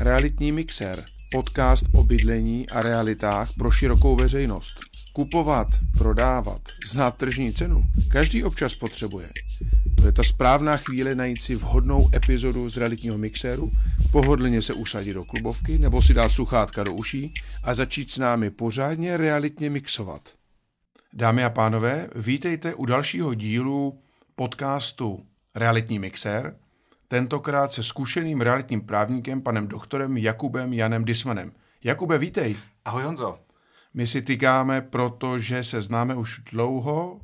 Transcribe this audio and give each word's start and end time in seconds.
Realitní 0.00 0.52
mixer, 0.52 1.04
podcast 1.30 1.84
o 1.94 2.02
bydlení 2.02 2.68
a 2.68 2.82
realitách 2.82 3.52
pro 3.58 3.70
širokou 3.70 4.16
veřejnost. 4.16 4.80
Kupovat, 5.12 5.68
prodávat, 5.98 6.60
znát 6.90 7.16
tržní 7.16 7.52
cenu, 7.52 7.84
každý 8.10 8.44
občas 8.44 8.74
potřebuje. 8.74 9.28
To 9.96 10.06
je 10.06 10.12
ta 10.12 10.22
správná 10.22 10.76
chvíle 10.76 11.14
najít 11.14 11.40
si 11.40 11.54
vhodnou 11.54 12.10
epizodu 12.14 12.68
z 12.68 12.76
realitního 12.76 13.18
mixéru, 13.18 13.70
pohodlně 14.12 14.62
se 14.62 14.74
usadit 14.74 15.14
do 15.14 15.24
klubovky 15.24 15.78
nebo 15.78 16.02
si 16.02 16.14
dát 16.14 16.28
sluchátka 16.28 16.84
do 16.84 16.94
uší 16.94 17.34
a 17.64 17.74
začít 17.74 18.10
s 18.10 18.18
námi 18.18 18.50
pořádně 18.50 19.16
realitně 19.16 19.70
mixovat. 19.70 20.22
Dámy 21.12 21.44
a 21.44 21.50
pánové, 21.50 22.08
vítejte 22.14 22.74
u 22.74 22.84
dalšího 22.84 23.34
dílu 23.34 23.98
podcastu 24.36 25.24
Realitní 25.54 25.98
mixér, 25.98 26.56
tentokrát 27.08 27.72
se 27.72 27.82
zkušeným 27.82 28.40
realitním 28.40 28.80
právníkem, 28.80 29.42
panem 29.42 29.68
doktorem 29.68 30.16
Jakubem 30.16 30.72
Janem 30.72 31.04
Dismanem. 31.04 31.52
Jakube, 31.84 32.18
vítej. 32.18 32.56
Ahoj 32.84 33.02
Honzo. 33.02 33.38
My 33.94 34.06
si 34.06 34.22
tykáme, 34.22 34.80
protože 34.80 35.64
se 35.64 35.82
známe 35.82 36.14
už 36.14 36.40
dlouho 36.52 37.20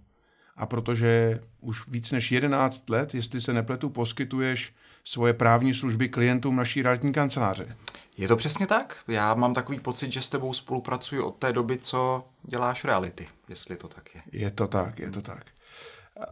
a 0.56 0.66
protože 0.66 1.40
už 1.60 1.88
víc 1.88 2.12
než 2.12 2.32
11 2.32 2.90
let, 2.90 3.14
jestli 3.14 3.40
se 3.40 3.52
nepletu, 3.52 3.90
poskytuješ 3.90 4.74
svoje 5.04 5.34
právní 5.34 5.74
služby 5.74 6.08
klientům 6.08 6.56
naší 6.56 6.82
realitní 6.82 7.12
kanceláře. 7.12 7.76
Je 8.16 8.28
to 8.28 8.36
přesně 8.36 8.66
tak. 8.66 8.98
Já 9.08 9.34
mám 9.34 9.54
takový 9.54 9.80
pocit, 9.80 10.12
že 10.12 10.22
s 10.22 10.28
tebou 10.28 10.52
spolupracuji 10.52 11.20
od 11.20 11.36
té 11.36 11.52
doby, 11.52 11.78
co 11.78 12.28
děláš 12.42 12.84
reality, 12.84 13.26
jestli 13.48 13.76
to 13.76 13.88
tak 13.88 14.14
je. 14.14 14.22
Je 14.32 14.50
to 14.50 14.66
tak, 14.66 14.98
je 14.98 15.10
to 15.10 15.22
tak. 15.22 15.44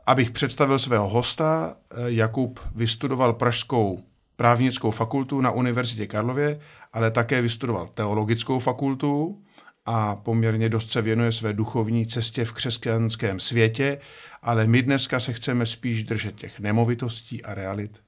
Abych 0.06 0.30
představil 0.30 0.78
svého 0.78 1.08
hosta, 1.08 1.76
Jakub 2.06 2.60
vystudoval 2.74 3.32
Pražskou 3.32 4.02
právnickou 4.36 4.90
fakultu 4.90 5.40
na 5.40 5.50
Univerzitě 5.50 6.06
Karlově, 6.06 6.60
ale 6.92 7.10
také 7.10 7.42
vystudoval 7.42 7.86
teologickou 7.86 8.58
fakultu 8.58 9.42
a 9.86 10.16
poměrně 10.16 10.68
dost 10.68 10.90
se 10.90 11.02
věnuje 11.02 11.32
své 11.32 11.52
duchovní 11.52 12.06
cestě 12.06 12.44
v 12.44 12.52
křesťanském 12.52 13.40
světě, 13.40 13.98
ale 14.42 14.66
my 14.66 14.82
dneska 14.82 15.20
se 15.20 15.32
chceme 15.32 15.66
spíš 15.66 16.04
držet 16.04 16.34
těch 16.34 16.60
nemovitostí 16.60 17.44
a 17.44 17.54
realit 17.54 18.00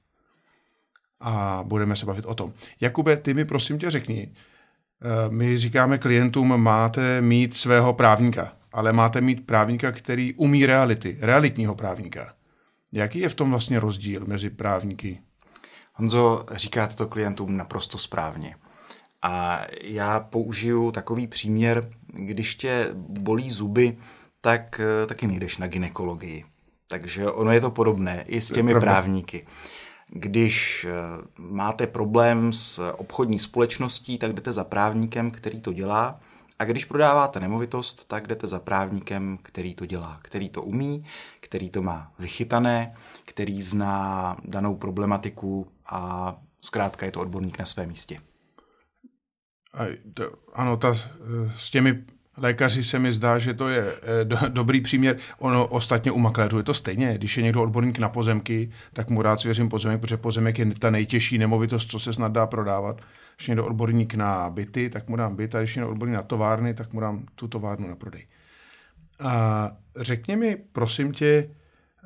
a 1.19 1.63
budeme 1.67 1.95
se 1.95 2.05
bavit 2.05 2.25
o 2.25 2.35
tom. 2.35 2.53
Jakube, 2.81 3.17
ty 3.17 3.33
mi 3.33 3.45
prosím 3.45 3.77
tě 3.77 3.91
řekni, 3.91 4.31
eh, 4.31 5.29
my 5.29 5.57
říkáme 5.57 5.97
klientům, 5.97 6.57
máte 6.57 7.21
mít 7.21 7.57
svého 7.57 7.93
právníka, 7.93 8.51
ale 8.75 8.93
máte 8.93 9.21
mít 9.21 9.45
právníka, 9.45 9.91
který 9.91 10.33
umí 10.33 10.65
reality, 10.65 11.17
realitního 11.21 11.75
právníka. 11.75 12.33
Jaký 12.91 13.19
je 13.19 13.29
v 13.29 13.35
tom 13.35 13.49
vlastně 13.49 13.79
rozdíl 13.79 14.25
mezi 14.27 14.49
právníky? 14.49 15.19
Honzo, 15.93 16.45
říkáte 16.51 16.95
to 16.95 17.07
klientům 17.07 17.57
naprosto 17.57 17.97
správně. 17.97 18.55
A 19.21 19.61
já 19.81 20.19
použiju 20.19 20.91
takový 20.91 21.27
příměr, 21.27 21.89
když 22.07 22.55
tě 22.55 22.87
bolí 22.95 23.51
zuby, 23.51 23.97
tak 24.41 24.81
taky 25.07 25.27
nejdeš 25.27 25.57
na 25.57 25.67
ginekologii. 25.67 26.43
Takže 26.87 27.31
ono 27.31 27.51
je 27.51 27.61
to 27.61 27.71
podobné 27.71 28.23
i 28.27 28.41
s 28.41 28.51
těmi 28.51 28.79
právníky. 28.79 29.47
Když 30.09 30.85
eh, 30.89 30.93
máte 31.39 31.87
problém 31.87 32.53
s 32.53 32.91
obchodní 32.91 33.39
společností, 33.39 34.17
tak 34.17 34.33
jdete 34.33 34.53
za 34.53 34.63
právníkem, 34.63 35.31
který 35.31 35.61
to 35.61 35.73
dělá. 35.73 36.19
A 36.59 36.65
když 36.65 36.85
prodáváte 36.85 37.39
nemovitost, 37.39 38.07
tak 38.07 38.27
jdete 38.27 38.47
za 38.47 38.59
právníkem, 38.59 39.37
který 39.41 39.75
to 39.75 39.85
dělá, 39.85 40.19
který 40.21 40.49
to 40.49 40.61
umí, 40.61 41.05
který 41.39 41.69
to 41.69 41.81
má 41.81 42.13
vychytané, 42.19 42.95
který 43.25 43.61
zná 43.61 44.37
danou 44.45 44.75
problematiku 44.75 45.67
a 45.85 46.35
zkrátka 46.61 47.05
je 47.05 47.11
to 47.11 47.19
odborník 47.19 47.59
na 47.59 47.65
svém 47.65 47.89
místě. 47.89 48.19
A 49.73 49.83
to, 50.13 50.31
ano, 50.53 50.77
ta, 50.77 50.93
s 51.57 51.71
těmi 51.71 52.03
lékaři 52.37 52.83
se 52.83 52.99
mi 52.99 53.11
zdá, 53.11 53.39
že 53.39 53.53
to 53.53 53.69
je 53.69 53.93
eh, 54.21 54.25
do, 54.25 54.37
dobrý 54.47 54.81
příměr. 54.81 55.17
Ono 55.37 55.67
ostatně 55.67 56.11
u 56.11 56.19
makléřů 56.19 56.57
je 56.57 56.63
to 56.63 56.73
stejně. 56.73 57.13
Když 57.17 57.37
je 57.37 57.43
někdo 57.43 57.63
odborník 57.63 57.99
na 57.99 58.09
pozemky, 58.09 58.71
tak 58.93 59.09
mu 59.09 59.21
rád 59.21 59.41
svěřím 59.41 59.69
pozemek, 59.69 60.01
protože 60.01 60.17
pozemek 60.17 60.59
je 60.59 60.65
ta 60.65 60.89
nejtěžší 60.89 61.37
nemovitost, 61.37 61.91
co 61.91 61.99
se 61.99 62.13
snad 62.13 62.31
dá 62.31 62.47
prodávat. 62.47 63.01
Když 63.35 63.47
je 63.47 63.51
někdo 63.51 63.65
odborník 63.65 64.13
na 64.13 64.49
byty, 64.49 64.89
tak 64.89 65.09
mu 65.09 65.15
dám 65.15 65.35
byt, 65.35 65.55
a 65.55 65.59
když 65.59 65.75
je 65.75 65.79
někdo 65.79 65.91
odborník 65.91 66.15
na 66.15 66.23
továrny, 66.23 66.73
tak 66.73 66.93
mu 66.93 66.99
dám 66.99 67.25
tu 67.35 67.47
továrnu 67.47 67.87
na 67.87 67.95
prodej. 67.95 68.27
A 69.19 69.71
řekni 69.97 70.35
mi, 70.35 70.57
prosím 70.71 71.11
tě, 71.11 71.49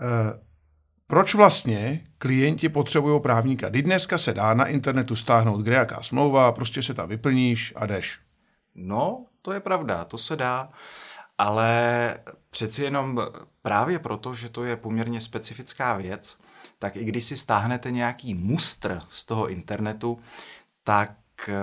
eh, 0.02 0.40
proč 1.08 1.36
vlastně 1.36 2.02
klienti 2.18 2.70
potřebují 2.70 3.22
právníka? 3.22 3.70
Kdy 3.70 3.82
dneska 3.82 4.18
se 4.18 4.34
dá 4.34 4.54
na 4.54 4.66
internetu 4.66 5.16
stáhnout 5.16 5.62
kde 5.62 5.76
jaká 5.76 6.04
smlouva, 6.04 6.52
prostě 6.52 6.82
se 6.82 6.94
tam 6.94 7.10
vyplníš 7.10 7.74
a 7.76 7.86
jdeš. 7.86 8.20
No, 8.76 9.26
to 9.42 9.52
je 9.52 9.60
pravda, 9.60 10.06
to 10.06 10.18
se 10.18 10.36
dá, 10.36 10.70
ale 11.38 12.18
přeci 12.50 12.84
jenom 12.84 13.22
právě 13.62 14.00
proto, 14.00 14.34
že 14.34 14.50
to 14.50 14.64
je 14.64 14.78
poměrně 14.78 15.22
specifická 15.22 15.94
věc, 15.94 16.38
tak 16.80 16.96
i 16.96 17.06
když 17.06 17.24
si 17.24 17.38
stáhnete 17.38 17.92
nějaký 17.92 18.34
mustr 18.34 19.00
z 19.10 19.26
toho 19.26 19.50
internetu, 19.50 20.20
tak 20.84 21.16
eh, 21.48 21.54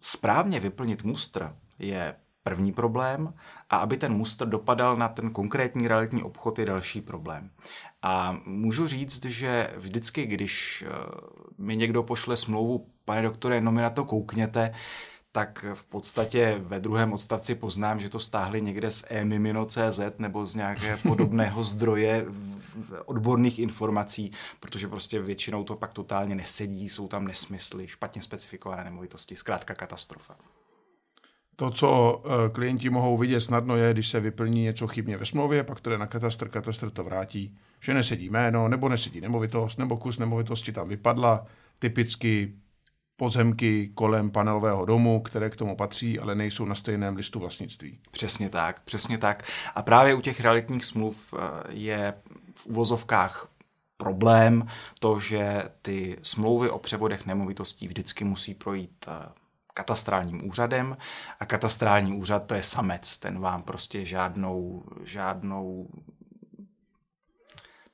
správně 0.00 0.60
vyplnit 0.60 1.04
mustr 1.04 1.56
je 1.78 2.16
první 2.42 2.72
problém 2.72 3.34
a 3.70 3.76
aby 3.76 3.96
ten 3.96 4.12
mustr 4.12 4.48
dopadal 4.48 4.96
na 4.96 5.08
ten 5.08 5.30
konkrétní 5.30 5.88
realitní 5.88 6.22
obchod 6.22 6.58
je 6.58 6.66
další 6.66 7.00
problém. 7.00 7.50
A 8.02 8.40
můžu 8.46 8.86
říct, 8.86 9.24
že 9.24 9.70
vždycky, 9.76 10.26
když 10.26 10.84
eh, 10.86 10.90
mi 11.58 11.76
někdo 11.76 12.02
pošle 12.02 12.36
smlouvu, 12.36 12.86
pane 13.04 13.22
doktore, 13.22 13.60
no 13.60 13.72
mi 13.72 13.82
na 13.82 13.90
to 13.90 14.04
koukněte, 14.04 14.74
tak 15.36 15.64
v 15.74 15.84
podstatě 15.84 16.56
ve 16.58 16.80
druhém 16.80 17.12
odstavci 17.12 17.54
poznám, 17.54 18.00
že 18.00 18.08
to 18.08 18.20
stáhli 18.20 18.62
někde 18.62 18.90
z 18.90 19.04
emimino.cz 19.08 20.00
nebo 20.18 20.46
z 20.46 20.54
nějaké 20.54 20.96
podobného 21.02 21.64
zdroje 21.64 22.26
odborných 23.04 23.58
informací, 23.58 24.30
protože 24.60 24.88
prostě 24.88 25.20
většinou 25.20 25.64
to 25.64 25.76
pak 25.76 25.92
totálně 25.92 26.34
nesedí, 26.34 26.88
jsou 26.88 27.08
tam 27.08 27.26
nesmysly, 27.26 27.88
špatně 27.88 28.22
specifikované 28.22 28.84
nemovitosti, 28.84 29.36
zkrátka 29.36 29.74
katastrofa. 29.74 30.36
To, 31.56 31.70
co 31.70 32.22
eh, 32.24 32.50
klienti 32.50 32.90
mohou 32.90 33.16
vidět 33.16 33.40
snadno, 33.40 33.76
je, 33.76 33.92
když 33.92 34.08
se 34.08 34.20
vyplní 34.20 34.62
něco 34.62 34.86
chybně 34.86 35.16
ve 35.16 35.26
smlouvě, 35.26 35.64
pak 35.64 35.80
to 35.80 35.90
jde 35.90 35.98
na 35.98 36.06
katastr, 36.06 36.48
katastr 36.48 36.90
to 36.90 37.04
vrátí, 37.04 37.56
že 37.80 37.94
nesedí 37.94 38.30
jméno, 38.30 38.68
nebo 38.68 38.88
nesedí 38.88 39.20
nemovitost, 39.20 39.78
nebo 39.78 39.96
kus 39.96 40.18
nemovitosti 40.18 40.72
tam 40.72 40.88
vypadla, 40.88 41.46
typicky 41.78 42.54
pozemky 43.16 43.90
kolem 43.94 44.30
panelového 44.30 44.84
domu, 44.84 45.20
které 45.20 45.50
k 45.50 45.56
tomu 45.56 45.76
patří, 45.76 46.18
ale 46.18 46.34
nejsou 46.34 46.64
na 46.64 46.74
stejném 46.74 47.16
listu 47.16 47.38
vlastnictví. 47.38 47.98
Přesně 48.10 48.50
tak, 48.50 48.80
přesně 48.80 49.18
tak. 49.18 49.44
A 49.74 49.82
právě 49.82 50.14
u 50.14 50.20
těch 50.20 50.40
realitních 50.40 50.84
smluv 50.84 51.34
eh, 51.34 51.40
je 51.68 52.14
v 52.54 52.66
uvozovkách 52.66 53.48
problém 53.96 54.66
to, 55.00 55.20
že 55.20 55.62
ty 55.82 56.18
smlouvy 56.22 56.70
o 56.70 56.78
převodech 56.78 57.26
nemovitostí 57.26 57.88
vždycky 57.88 58.24
musí 58.24 58.54
projít 58.54 59.06
eh, 59.08 59.28
katastrálním 59.74 60.48
úřadem 60.48 60.96
a 61.40 61.46
katastrální 61.46 62.12
úřad 62.12 62.46
to 62.46 62.54
je 62.54 62.62
samec, 62.62 63.18
ten 63.18 63.40
vám 63.40 63.62
prostě 63.62 64.04
žádnou, 64.04 64.84
žádnou 65.04 65.88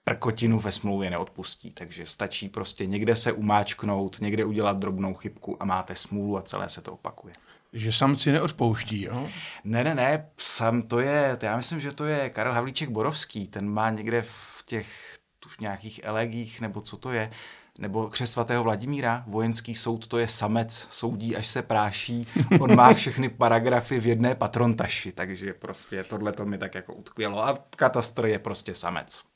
prkotinu 0.04 0.58
ve 0.58 0.72
smlouvě 0.72 1.10
neodpustí, 1.10 1.70
takže 1.70 2.06
stačí 2.06 2.48
prostě 2.48 2.86
někde 2.86 3.16
se 3.16 3.32
umáčknout, 3.32 4.20
někde 4.20 4.44
udělat 4.44 4.78
drobnou 4.78 5.14
chybku 5.14 5.62
a 5.62 5.64
máte 5.64 5.94
smůlu 5.94 6.38
a 6.38 6.42
celé 6.42 6.68
se 6.68 6.82
to 6.82 6.92
opakuje. 6.92 7.34
Že 7.72 7.92
samci 7.92 8.32
neodpouští, 8.32 9.02
jo? 9.02 9.28
Ne, 9.64 9.84
ne, 9.84 9.94
ne, 9.94 10.28
sam 10.38 10.82
to 10.82 11.00
je, 11.00 11.36
to 11.36 11.46
já 11.46 11.56
myslím, 11.56 11.80
že 11.80 11.92
to 11.92 12.04
je 12.04 12.30
Karel 12.30 12.52
Havlíček 12.52 12.90
Borovský, 12.90 13.48
ten 13.48 13.70
má 13.70 13.90
někde 13.90 14.22
v 14.22 14.62
těch 14.66 14.86
tuž 15.40 15.58
nějakých 15.58 16.00
elegích, 16.02 16.60
nebo 16.60 16.80
co 16.80 16.96
to 16.96 17.12
je, 17.12 17.30
nebo 17.78 18.08
křes 18.08 18.32
svatého 18.32 18.64
Vladimíra, 18.64 19.24
vojenský 19.26 19.74
soud 19.74 20.06
to 20.06 20.18
je 20.18 20.28
samec, 20.28 20.86
soudí, 20.90 21.36
až 21.36 21.46
se 21.46 21.62
práší, 21.62 22.26
on 22.60 22.76
má 22.76 22.94
všechny 22.94 23.28
paragrafy 23.28 24.00
v 24.00 24.06
jedné 24.06 24.34
patrontaši, 24.34 25.12
takže 25.12 25.54
prostě 25.54 26.04
tohle 26.04 26.32
to 26.32 26.46
mi 26.46 26.58
tak 26.58 26.74
jako 26.74 26.94
utkvělo. 26.94 27.44
A 27.44 27.58
katastr 27.76 28.26
je 28.26 28.38
prostě 28.38 28.74
samec 28.74 29.31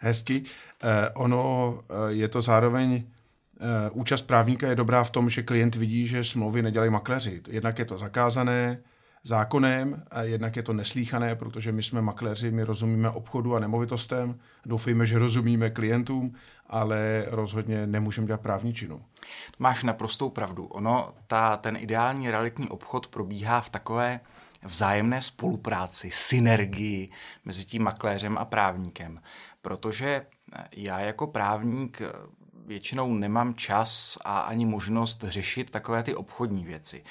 hezky. 0.00 0.42
Eh, 0.42 1.10
ono 1.14 1.78
eh, 1.78 2.12
je 2.12 2.28
to 2.28 2.42
zároveň 2.42 2.92
eh, 2.96 3.90
účast 3.92 4.22
právníka 4.22 4.68
je 4.68 4.74
dobrá 4.74 5.04
v 5.04 5.10
tom, 5.10 5.30
že 5.30 5.42
klient 5.42 5.76
vidí, 5.76 6.06
že 6.06 6.24
smlouvy 6.24 6.62
nedělají 6.62 6.90
makléři. 6.90 7.40
Jednak 7.48 7.78
je 7.78 7.84
to 7.84 7.98
zakázané 7.98 8.78
zákonem, 9.22 10.02
a 10.10 10.22
jednak 10.22 10.56
je 10.56 10.62
to 10.62 10.72
neslíchané, 10.72 11.34
protože 11.34 11.72
my 11.72 11.82
jsme 11.82 12.02
makléři, 12.02 12.50
my 12.50 12.62
rozumíme 12.62 13.10
obchodu 13.10 13.56
a 13.56 13.60
nemovitostem, 13.60 14.38
doufejme, 14.66 15.06
že 15.06 15.18
rozumíme 15.18 15.70
klientům, 15.70 16.34
ale 16.66 17.24
rozhodně 17.28 17.86
nemůžeme 17.86 18.26
dělat 18.26 18.40
právní 18.40 18.74
činu. 18.74 19.04
Máš 19.58 19.82
naprostou 19.82 20.30
pravdu. 20.30 20.66
Ono, 20.66 21.14
ta, 21.26 21.56
ten 21.56 21.76
ideální 21.76 22.30
realitní 22.30 22.68
obchod 22.68 23.06
probíhá 23.06 23.60
v 23.60 23.70
takové 23.70 24.20
vzájemné 24.62 25.22
spolupráci, 25.22 26.10
synergii 26.10 27.10
mezi 27.44 27.64
tím 27.64 27.82
makléřem 27.82 28.38
a 28.38 28.44
právníkem 28.44 29.20
protože 29.62 30.26
já 30.76 31.00
jako 31.00 31.26
právník 31.26 32.02
většinou 32.66 33.14
nemám 33.14 33.54
čas 33.54 34.18
a 34.24 34.40
ani 34.40 34.66
možnost 34.66 35.24
řešit 35.24 35.70
takové 35.70 36.02
ty 36.02 36.14
obchodní 36.14 36.64
věci. 36.64 37.04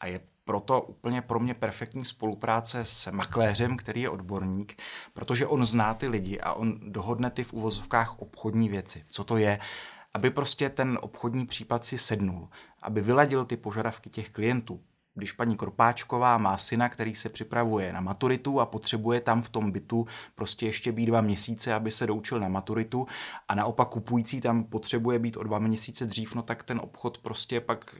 A 0.00 0.06
je 0.06 0.20
proto 0.44 0.80
úplně 0.80 1.22
pro 1.22 1.40
mě 1.40 1.54
perfektní 1.54 2.04
spolupráce 2.04 2.84
s 2.84 3.10
makléřem, 3.10 3.76
který 3.76 4.00
je 4.02 4.10
odborník, 4.10 4.82
protože 5.12 5.46
on 5.46 5.66
zná 5.66 5.94
ty 5.94 6.08
lidi 6.08 6.40
a 6.40 6.52
on 6.52 6.92
dohodne 6.92 7.30
ty 7.30 7.44
v 7.44 7.52
uvozovkách 7.52 8.18
obchodní 8.18 8.68
věci. 8.68 9.04
Co 9.08 9.24
to 9.24 9.36
je? 9.36 9.58
Aby 10.14 10.30
prostě 10.30 10.68
ten 10.68 10.98
obchodní 11.02 11.46
případ 11.46 11.84
si 11.84 11.98
sednul, 11.98 12.48
aby 12.82 13.00
vyladil 13.00 13.44
ty 13.44 13.56
požadavky 13.56 14.10
těch 14.10 14.30
klientů, 14.30 14.80
když 15.14 15.32
paní 15.32 15.56
Kropáčková 15.56 16.38
má 16.38 16.56
syna, 16.56 16.88
který 16.88 17.14
se 17.14 17.28
připravuje 17.28 17.92
na 17.92 18.00
maturitu 18.00 18.60
a 18.60 18.66
potřebuje 18.66 19.20
tam 19.20 19.42
v 19.42 19.48
tom 19.48 19.70
bytu 19.70 20.06
prostě 20.34 20.66
ještě 20.66 20.92
být 20.92 21.06
dva 21.06 21.20
měsíce, 21.20 21.74
aby 21.74 21.90
se 21.90 22.06
doučil 22.06 22.40
na 22.40 22.48
maturitu 22.48 23.06
a 23.48 23.54
naopak 23.54 23.88
kupující 23.88 24.40
tam 24.40 24.64
potřebuje 24.64 25.18
být 25.18 25.36
o 25.36 25.42
dva 25.42 25.58
měsíce 25.58 26.06
dřív, 26.06 26.34
no 26.34 26.42
tak 26.42 26.62
ten 26.62 26.80
obchod 26.80 27.18
prostě 27.18 27.60
pak 27.60 27.96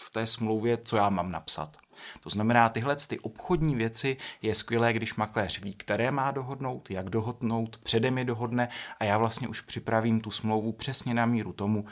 v 0.00 0.10
té 0.10 0.26
smlouvě, 0.26 0.78
co 0.84 0.96
já 0.96 1.08
mám 1.08 1.30
napsat. 1.30 1.76
To 2.20 2.30
znamená, 2.30 2.68
tyhle 2.68 2.96
ty 2.96 3.18
obchodní 3.20 3.74
věci 3.74 4.16
je 4.42 4.54
skvělé, 4.54 4.92
když 4.92 5.14
makléř 5.14 5.60
ví, 5.60 5.74
které 5.74 6.10
má 6.10 6.30
dohodnout, 6.30 6.90
jak 6.90 7.10
dohodnout, 7.10 7.78
předem 7.78 8.18
je 8.18 8.24
dohodne 8.24 8.68
a 9.00 9.04
já 9.04 9.18
vlastně 9.18 9.48
už 9.48 9.60
připravím 9.60 10.20
tu 10.20 10.30
smlouvu 10.30 10.72
přesně 10.72 11.14
na 11.14 11.26
míru 11.26 11.52
tomu, 11.52 11.84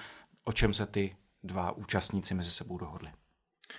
o 0.44 0.52
čem 0.52 0.74
se 0.74 0.86
ty 0.86 1.16
dva 1.42 1.72
účastníci 1.72 2.34
mezi 2.34 2.50
sebou 2.50 2.78
dohodli. 2.78 3.08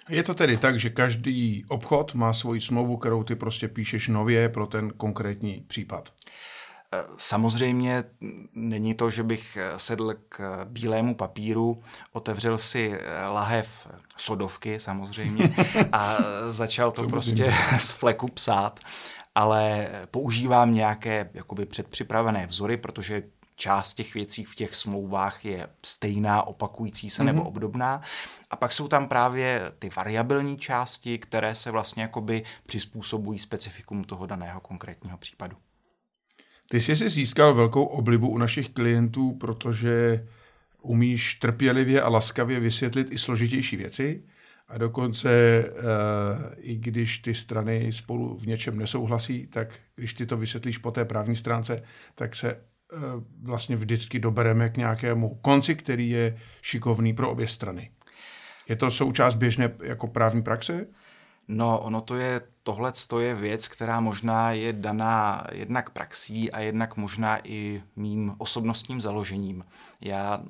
Je 0.09 0.23
to 0.23 0.33
tedy 0.33 0.57
tak, 0.57 0.79
že 0.79 0.89
každý 0.89 1.65
obchod 1.67 2.13
má 2.13 2.33
svoji 2.33 2.61
smlouvu, 2.61 2.97
kterou 2.97 3.23
ty 3.23 3.35
prostě 3.35 3.67
píšeš 3.67 4.07
nově 4.07 4.49
pro 4.49 4.67
ten 4.67 4.89
konkrétní 4.89 5.63
případ? 5.67 6.09
Samozřejmě 7.17 8.03
není 8.53 8.93
to, 8.93 9.09
že 9.09 9.23
bych 9.23 9.57
sedl 9.77 10.15
k 10.29 10.65
bílému 10.65 11.15
papíru, 11.15 11.83
otevřel 12.13 12.57
si 12.57 12.99
lahev 13.27 13.87
sodovky 14.17 14.79
samozřejmě 14.79 15.55
a 15.91 16.17
začal 16.49 16.91
to 16.91 17.07
prostě 17.07 17.53
z 17.77 17.91
fleku 17.91 18.27
psát, 18.27 18.79
ale 19.35 19.89
používám 20.11 20.73
nějaké 20.73 21.29
jakoby 21.33 21.65
předpřipravené 21.65 22.45
vzory, 22.45 22.77
protože 22.77 23.23
část 23.59 23.93
těch 23.93 24.13
věcí 24.13 24.45
v 24.45 24.55
těch 24.55 24.75
smlouvách 24.75 25.45
je 25.45 25.67
stejná, 25.85 26.43
opakující 26.43 27.09
se 27.09 27.21
mm-hmm. 27.21 27.25
nebo 27.25 27.39
mhm. 27.39 27.47
obdobná. 27.47 28.01
A 28.51 28.55
pak 28.55 28.73
jsou 28.73 28.87
tam 28.87 29.07
právě 29.07 29.71
ty 29.79 29.89
variabilní 29.95 30.57
části, 30.57 31.17
které 31.17 31.55
se 31.55 31.71
vlastně 31.71 32.01
jakoby 32.01 32.43
přizpůsobují 32.65 33.39
specifikum 33.39 34.03
toho 34.03 34.25
daného 34.25 34.59
konkrétního 34.59 35.17
případu. 35.17 35.57
Ty 36.69 36.79
jsi 36.79 36.95
si 36.95 37.09
získal 37.09 37.53
velkou 37.53 37.83
oblibu 37.83 38.29
u 38.29 38.37
našich 38.37 38.69
klientů, 38.69 39.31
protože 39.31 40.27
umíš 40.81 41.35
trpělivě 41.35 42.01
a 42.01 42.09
laskavě 42.09 42.59
vysvětlit 42.59 43.11
i 43.11 43.17
složitější 43.17 43.75
věci 43.75 44.23
a 44.67 44.77
dokonce 44.77 45.29
e, 45.31 45.63
i 46.57 46.75
když 46.75 47.19
ty 47.19 47.33
strany 47.33 47.93
spolu 47.93 48.37
v 48.37 48.47
něčem 48.47 48.77
nesouhlasí, 48.77 49.47
tak 49.47 49.79
když 49.95 50.13
ty 50.13 50.25
to 50.25 50.37
vysvětlíš 50.37 50.77
po 50.77 50.91
té 50.91 51.05
právní 51.05 51.35
stránce, 51.35 51.83
tak 52.15 52.35
se 52.35 52.68
vlastně 53.43 53.75
vždycky 53.75 54.19
dobereme 54.19 54.69
k 54.69 54.77
nějakému 54.77 55.35
konci, 55.35 55.75
který 55.75 56.09
je 56.09 56.37
šikovný 56.61 57.13
pro 57.13 57.31
obě 57.31 57.47
strany. 57.47 57.91
Je 58.69 58.75
to 58.75 58.91
součást 58.91 59.35
běžné 59.35 59.71
jako 59.83 60.07
právní 60.07 60.43
praxe? 60.43 60.87
No, 61.47 61.79
ono 61.79 62.01
to 62.01 62.15
je, 62.15 62.41
tohle 62.63 62.91
je 63.19 63.35
věc, 63.35 63.67
která 63.67 63.99
možná 63.99 64.51
je 64.51 64.73
daná 64.73 65.43
jednak 65.51 65.89
praxí 65.89 66.51
a 66.51 66.59
jednak 66.59 66.97
možná 66.97 67.47
i 67.47 67.83
mým 67.95 68.35
osobnostním 68.37 69.01
založením. 69.01 69.65
Já 70.01 70.43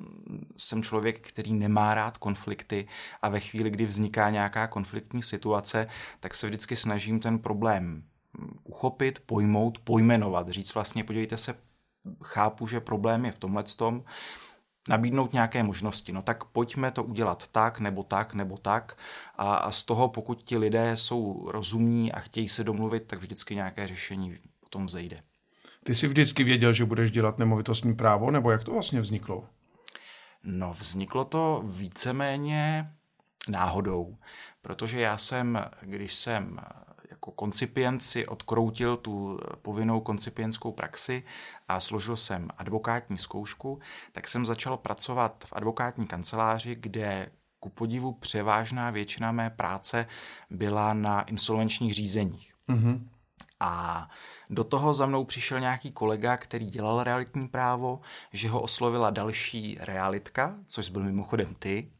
jsem 0.56 0.82
člověk, 0.82 1.28
který 1.28 1.52
nemá 1.52 1.94
rád 1.94 2.18
konflikty 2.18 2.88
a 3.22 3.28
ve 3.28 3.40
chvíli, 3.40 3.70
kdy 3.70 3.84
vzniká 3.84 4.30
nějaká 4.30 4.66
konfliktní 4.66 5.22
situace, 5.22 5.86
tak 6.20 6.34
se 6.34 6.46
vždycky 6.46 6.76
snažím 6.76 7.20
ten 7.20 7.38
problém 7.38 8.02
uchopit, 8.64 9.22
pojmout, 9.26 9.78
pojmenovat, 9.78 10.48
říct 10.48 10.74
vlastně, 10.74 11.04
podívejte 11.04 11.36
se, 11.36 11.54
chápu, 12.24 12.66
že 12.66 12.80
problém 12.80 13.24
je 13.24 13.32
v 13.32 13.38
tomhle 13.38 13.64
tom, 13.76 14.04
nabídnout 14.88 15.32
nějaké 15.32 15.62
možnosti. 15.62 16.12
No 16.12 16.22
tak 16.22 16.44
pojďme 16.44 16.90
to 16.90 17.04
udělat 17.04 17.46
tak, 17.48 17.80
nebo 17.80 18.02
tak, 18.02 18.34
nebo 18.34 18.56
tak. 18.56 18.96
A, 19.36 19.54
a 19.54 19.70
z 19.70 19.84
toho, 19.84 20.08
pokud 20.08 20.42
ti 20.42 20.58
lidé 20.58 20.96
jsou 20.96 21.50
rozumní 21.50 22.12
a 22.12 22.20
chtějí 22.20 22.48
se 22.48 22.64
domluvit, 22.64 23.06
tak 23.06 23.18
vždycky 23.18 23.54
nějaké 23.54 23.86
řešení 23.86 24.38
potom 24.60 24.86
vzejde. 24.86 25.22
Ty 25.84 25.94
jsi 25.94 26.06
vždycky 26.06 26.44
věděl, 26.44 26.72
že 26.72 26.84
budeš 26.84 27.10
dělat 27.10 27.38
nemovitostní 27.38 27.94
právo, 27.94 28.30
nebo 28.30 28.50
jak 28.50 28.64
to 28.64 28.72
vlastně 28.72 29.00
vzniklo? 29.00 29.44
No, 30.44 30.74
vzniklo 30.78 31.24
to 31.24 31.62
víceméně 31.64 32.90
náhodou, 33.48 34.16
protože 34.62 35.00
já 35.00 35.18
jsem, 35.18 35.64
když 35.82 36.14
jsem 36.14 36.60
jako 37.30 37.36
koncipient 37.36 38.02
si 38.04 38.26
odkroutil 38.26 38.96
tu 38.96 39.38
povinnou 39.62 40.00
koncipientskou 40.00 40.72
praxi 40.72 41.22
a 41.68 41.80
složil 41.80 42.16
jsem 42.16 42.48
advokátní 42.58 43.18
zkoušku, 43.18 43.80
tak 44.12 44.28
jsem 44.28 44.46
začal 44.46 44.76
pracovat 44.76 45.44
v 45.46 45.52
advokátní 45.52 46.06
kanceláři, 46.06 46.74
kde 46.74 47.30
ku 47.60 47.68
podivu 47.68 48.12
převážná 48.12 48.90
většina 48.90 49.32
mé 49.32 49.50
práce 49.50 50.06
byla 50.50 50.94
na 50.94 51.22
insolvenčních 51.22 51.94
řízeních. 51.94 52.52
Mm-hmm. 52.68 53.00
A 53.60 54.08
do 54.50 54.64
toho 54.64 54.94
za 54.94 55.06
mnou 55.06 55.24
přišel 55.24 55.60
nějaký 55.60 55.92
kolega, 55.92 56.36
který 56.36 56.70
dělal 56.70 57.02
realitní 57.02 57.48
právo, 57.48 58.00
že 58.32 58.48
ho 58.48 58.60
oslovila 58.60 59.10
další 59.10 59.78
realitka, 59.80 60.54
což 60.66 60.88
byl 60.88 61.02
mimochodem 61.02 61.54
ty, 61.54 61.90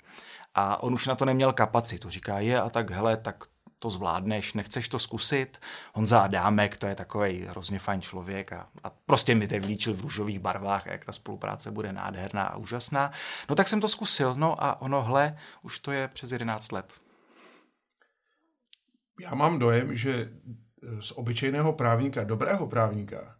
a 0.55 0.82
on 0.82 0.94
už 0.94 1.06
na 1.06 1.15
to 1.15 1.25
neměl 1.25 1.53
kapacitu. 1.53 2.11
Říká, 2.11 2.41
je 2.41 2.61
a 2.61 2.71
tak 2.71 2.91
hele, 2.91 3.17
tak 3.17 3.44
to 3.81 3.91
zvládneš, 3.91 4.55
nechceš 4.55 4.88
to 4.88 4.99
zkusit. 4.99 5.59
Honza 5.94 6.21
Adámek, 6.21 6.77
to 6.77 6.87
je 6.87 6.94
takový 6.94 7.44
hrozně 7.44 7.79
fajn 7.79 8.00
člověk 8.00 8.53
a, 8.53 8.69
a 8.85 8.91
prostě 8.91 9.35
mi 9.35 9.49
teď 9.49 9.65
vlíčil 9.65 9.94
v 9.94 10.00
růžových 10.00 10.38
barvách, 10.38 10.87
jak 10.87 11.05
ta 11.05 11.12
spolupráce 11.12 11.71
bude 11.71 11.93
nádherná 11.93 12.44
a 12.44 12.56
úžasná. 12.56 13.12
No 13.49 13.55
tak 13.55 13.69
jsem 13.69 13.81
to 13.81 13.88
zkusil, 13.88 14.35
no 14.35 14.65
a 14.65 14.81
ono, 14.81 15.03
hle, 15.03 15.37
už 15.62 15.79
to 15.79 15.93
je 15.93 16.09
přes 16.09 16.32
11 16.32 16.73
let. 16.73 16.94
Já 19.21 19.35
mám 19.35 19.59
dojem, 19.59 19.97
že 19.97 20.32
z 21.00 21.12
obyčejného 21.12 21.73
právníka, 21.73 22.25
dobrého 22.25 22.67
právníka, 22.67 23.37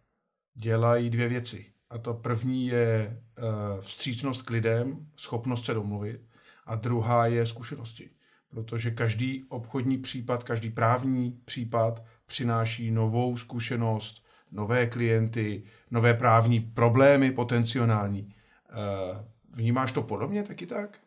dělají 0.53 1.09
dvě 1.09 1.27
věci. 1.27 1.65
A 1.89 1.97
to 1.97 2.13
první 2.13 2.67
je 2.67 3.21
uh, 3.37 3.81
vstřícnost 3.81 4.41
k 4.41 4.49
lidem, 4.49 5.07
schopnost 5.15 5.65
se 5.65 5.73
domluvit, 5.73 6.21
a 6.65 6.75
druhá 6.75 7.25
je 7.25 7.45
zkušenosti 7.45 8.09
protože 8.51 8.91
každý 8.91 9.43
obchodní 9.49 9.97
případ, 9.97 10.43
každý 10.43 10.69
právní 10.69 11.31
případ 11.45 12.03
přináší 12.25 12.91
novou 12.91 13.37
zkušenost, 13.37 14.25
nové 14.51 14.87
klienty, 14.87 15.63
nové 15.91 16.13
právní 16.13 16.59
problémy 16.59 17.31
potenciální. 17.31 18.35
Eh, 18.69 19.25
vnímáš 19.53 19.91
to 19.91 20.03
podobně 20.03 20.43
taky 20.43 20.67
tak? 20.67 20.99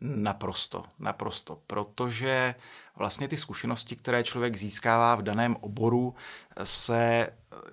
Naprosto, 0.00 0.82
naprosto, 0.98 1.62
protože 1.66 2.54
vlastně 2.96 3.28
ty 3.28 3.36
zkušenosti, 3.36 3.96
které 3.96 4.24
člověk 4.24 4.56
získává 4.56 5.14
v 5.14 5.22
daném 5.22 5.56
oboru, 5.60 6.14
se, 6.64 7.28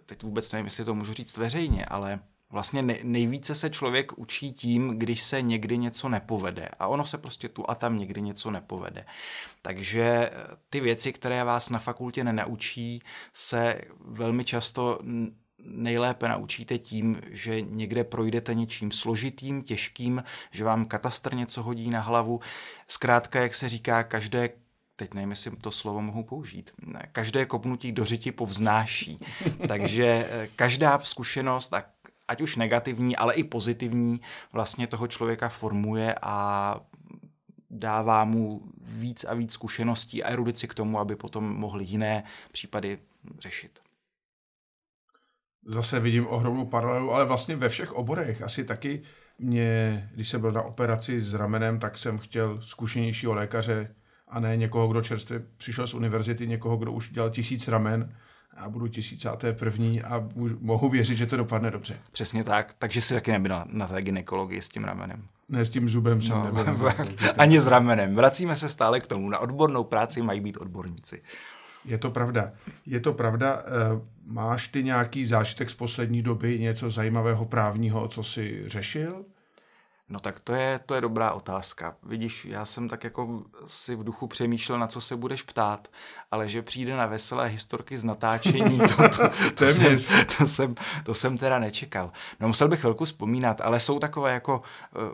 teď 0.06 0.24
vůbec 0.24 0.52
nevím, 0.52 0.66
jestli 0.66 0.86
to 0.86 0.96
můžu 0.96 1.14
říct 1.14 1.38
veřejně, 1.38 1.86
ale 1.86 2.20
Vlastně 2.54 2.82
nejvíce 3.04 3.56
se 3.56 3.70
člověk 3.70 4.18
učí 4.18 4.54
tím, 4.54 4.90
když 4.90 5.22
se 5.22 5.42
někdy 5.42 5.78
něco 5.78 6.10
nepovede. 6.10 6.70
A 6.80 6.88
ono 6.88 7.06
se 7.06 7.18
prostě 7.18 7.50
tu 7.50 7.70
a 7.70 7.76
tam 7.76 7.98
někdy 7.98 8.22
něco 8.22 8.52
nepovede. 8.52 9.06
Takže 9.62 10.02
eh, 10.04 10.32
ty 10.70 10.80
věci, 10.80 11.14
které 11.14 11.44
vás 11.44 11.70
na 11.70 11.80
fakultě 11.80 12.24
nenaučí, 12.24 13.02
se 13.34 13.82
velmi 14.00 14.46
často 14.46 15.00
nejlépe 15.66 16.30
naučíte 16.30 16.78
tím, 16.78 17.22
že 17.30 17.62
někde 17.62 18.04
projdete 18.04 18.54
něčím 18.54 18.92
složitým, 18.92 19.62
těžkým, 19.62 20.24
že 20.52 20.64
vám 20.64 20.86
katastr 20.86 21.36
něco 21.36 21.64
hodí 21.64 21.90
na 21.90 22.02
hlavu. 22.02 22.40
Zkrátka, 22.88 23.42
jak 23.42 23.56
se 23.56 23.70
říká, 23.70 24.04
každé 24.04 24.50
teď 24.96 25.14
nevím, 25.14 25.30
jestli 25.30 25.52
to 25.52 25.72
slovo 25.72 26.02
mohu 26.02 26.24
použít, 26.24 26.72
každé 27.12 27.46
kopnutí 27.46 27.92
do 27.92 28.06
řiti 28.06 28.32
povznáší. 28.32 29.20
Takže 29.68 30.28
eh, 30.30 30.50
každá 30.56 31.00
zkušenost 31.04 31.74
a 31.74 31.84
ať 32.28 32.42
už 32.42 32.56
negativní, 32.56 33.16
ale 33.16 33.34
i 33.34 33.44
pozitivní, 33.44 34.22
vlastně 34.54 34.88
toho 34.88 35.08
člověka 35.08 35.50
formuje 35.50 36.16
a 36.22 36.80
dává 37.70 38.26
mu 38.26 38.62
víc 38.82 39.24
a 39.24 39.34
víc 39.34 39.54
zkušeností 39.54 40.24
a 40.24 40.30
erudici 40.30 40.68
k 40.68 40.74
tomu, 40.74 41.00
aby 41.00 41.16
potom 41.16 41.44
mohli 41.44 41.84
jiné 41.86 42.24
případy 42.52 43.00
řešit. 43.40 43.80
Zase 45.66 46.00
vidím 46.00 46.28
ohromnou 46.28 46.66
paralelu, 46.66 47.12
ale 47.12 47.26
vlastně 47.26 47.56
ve 47.56 47.70
všech 47.70 47.94
oborech 47.94 48.42
asi 48.42 48.64
taky 48.64 49.02
mě, 49.40 50.10
když 50.14 50.30
jsem 50.30 50.42
byl 50.42 50.52
na 50.52 50.62
operaci 50.62 51.22
s 51.22 51.34
ramenem, 51.34 51.80
tak 51.80 51.98
jsem 51.98 52.18
chtěl 52.18 52.62
zkušenějšího 52.62 53.34
lékaře 53.34 53.96
a 54.28 54.40
ne 54.40 54.58
někoho, 54.58 54.88
kdo 54.88 55.02
čerstvě 55.02 55.40
přišel 55.58 55.88
z 55.88 55.94
univerzity, 55.94 56.48
někoho, 56.48 56.78
kdo 56.78 56.92
už 56.92 57.10
dělal 57.10 57.30
tisíc 57.30 57.68
ramen 57.68 58.16
já 58.58 58.70
budu 58.70 58.88
tisícáté 58.88 59.54
první 59.54 60.02
a 60.02 60.30
mohu 60.60 60.90
věřit, 60.90 61.16
že 61.16 61.26
to 61.26 61.38
dopadne 61.38 61.72
dobře. 61.72 62.00
Přesně 62.12 62.44
tak, 62.44 62.76
takže 62.80 63.02
si 63.02 63.14
taky 63.14 63.32
nebyl 63.32 63.52
na, 63.52 63.66
na 63.70 63.88
té 63.88 64.02
gynekologii 64.02 64.62
s 64.62 64.70
tím 64.70 64.84
ramenem. 64.84 65.24
Ne, 65.50 65.66
s 65.66 65.70
tím 65.70 65.90
zubem 65.90 66.22
jsem 66.22 66.38
no, 66.38 66.44
nebyl. 66.44 66.90
Ani 67.38 67.60
s 67.60 67.68
ramenem. 67.68 68.16
Vracíme 68.16 68.56
se 68.56 68.70
stále 68.70 69.00
k 69.00 69.08
tomu. 69.08 69.30
Na 69.30 69.40
odbornou 69.40 69.84
práci 69.84 70.22
mají 70.22 70.40
být 70.40 70.58
odborníci. 70.58 71.22
Je 71.86 71.98
to 71.98 72.12
pravda. 72.12 72.52
Je 72.86 73.00
to 73.00 73.14
pravda. 73.14 73.64
Eh, 73.66 74.02
máš 74.26 74.68
ty 74.68 74.84
nějaký 74.84 75.26
zážitek 75.26 75.70
z 75.70 75.74
poslední 75.74 76.22
doby, 76.22 76.60
něco 76.60 76.90
zajímavého 76.90 77.46
právního, 77.46 78.08
co 78.08 78.24
jsi 78.24 78.64
řešil? 78.68 79.26
No 80.14 80.20
tak 80.20 80.40
to 80.40 80.54
je, 80.54 80.80
to 80.86 80.96
je 80.96 81.02
dobrá 81.02 81.32
otázka. 81.32 81.96
Vidíš, 82.04 82.46
já 82.46 82.66
jsem 82.66 82.90
tak 82.90 83.04
jako 83.04 83.44
si 83.66 83.96
v 83.96 84.04
duchu 84.04 84.28
přemýšlel, 84.28 84.80
na 84.80 84.88
co 84.88 85.02
se 85.02 85.16
budeš 85.16 85.42
ptát, 85.42 85.88
ale 86.32 86.50
že 86.50 86.62
přijde 86.62 86.96
na 86.96 87.06
veselé 87.06 87.48
historky 87.48 87.98
z 87.98 88.04
natáčení, 88.04 88.80
to, 88.80 88.96
to, 88.96 89.10
to, 89.10 89.30
to, 89.56 89.70
jsem, 89.70 89.98
to, 90.38 90.48
jsem, 90.48 90.76
to 91.04 91.14
jsem 91.14 91.38
teda 91.38 91.60
nečekal. 91.60 92.12
No 92.40 92.48
musel 92.48 92.68
bych 92.68 92.80
chvilku 92.80 93.06
vzpomínat, 93.06 93.62
ale 93.62 93.80
jsou 93.80 94.00
takové 94.00 94.34
jako 94.34 94.62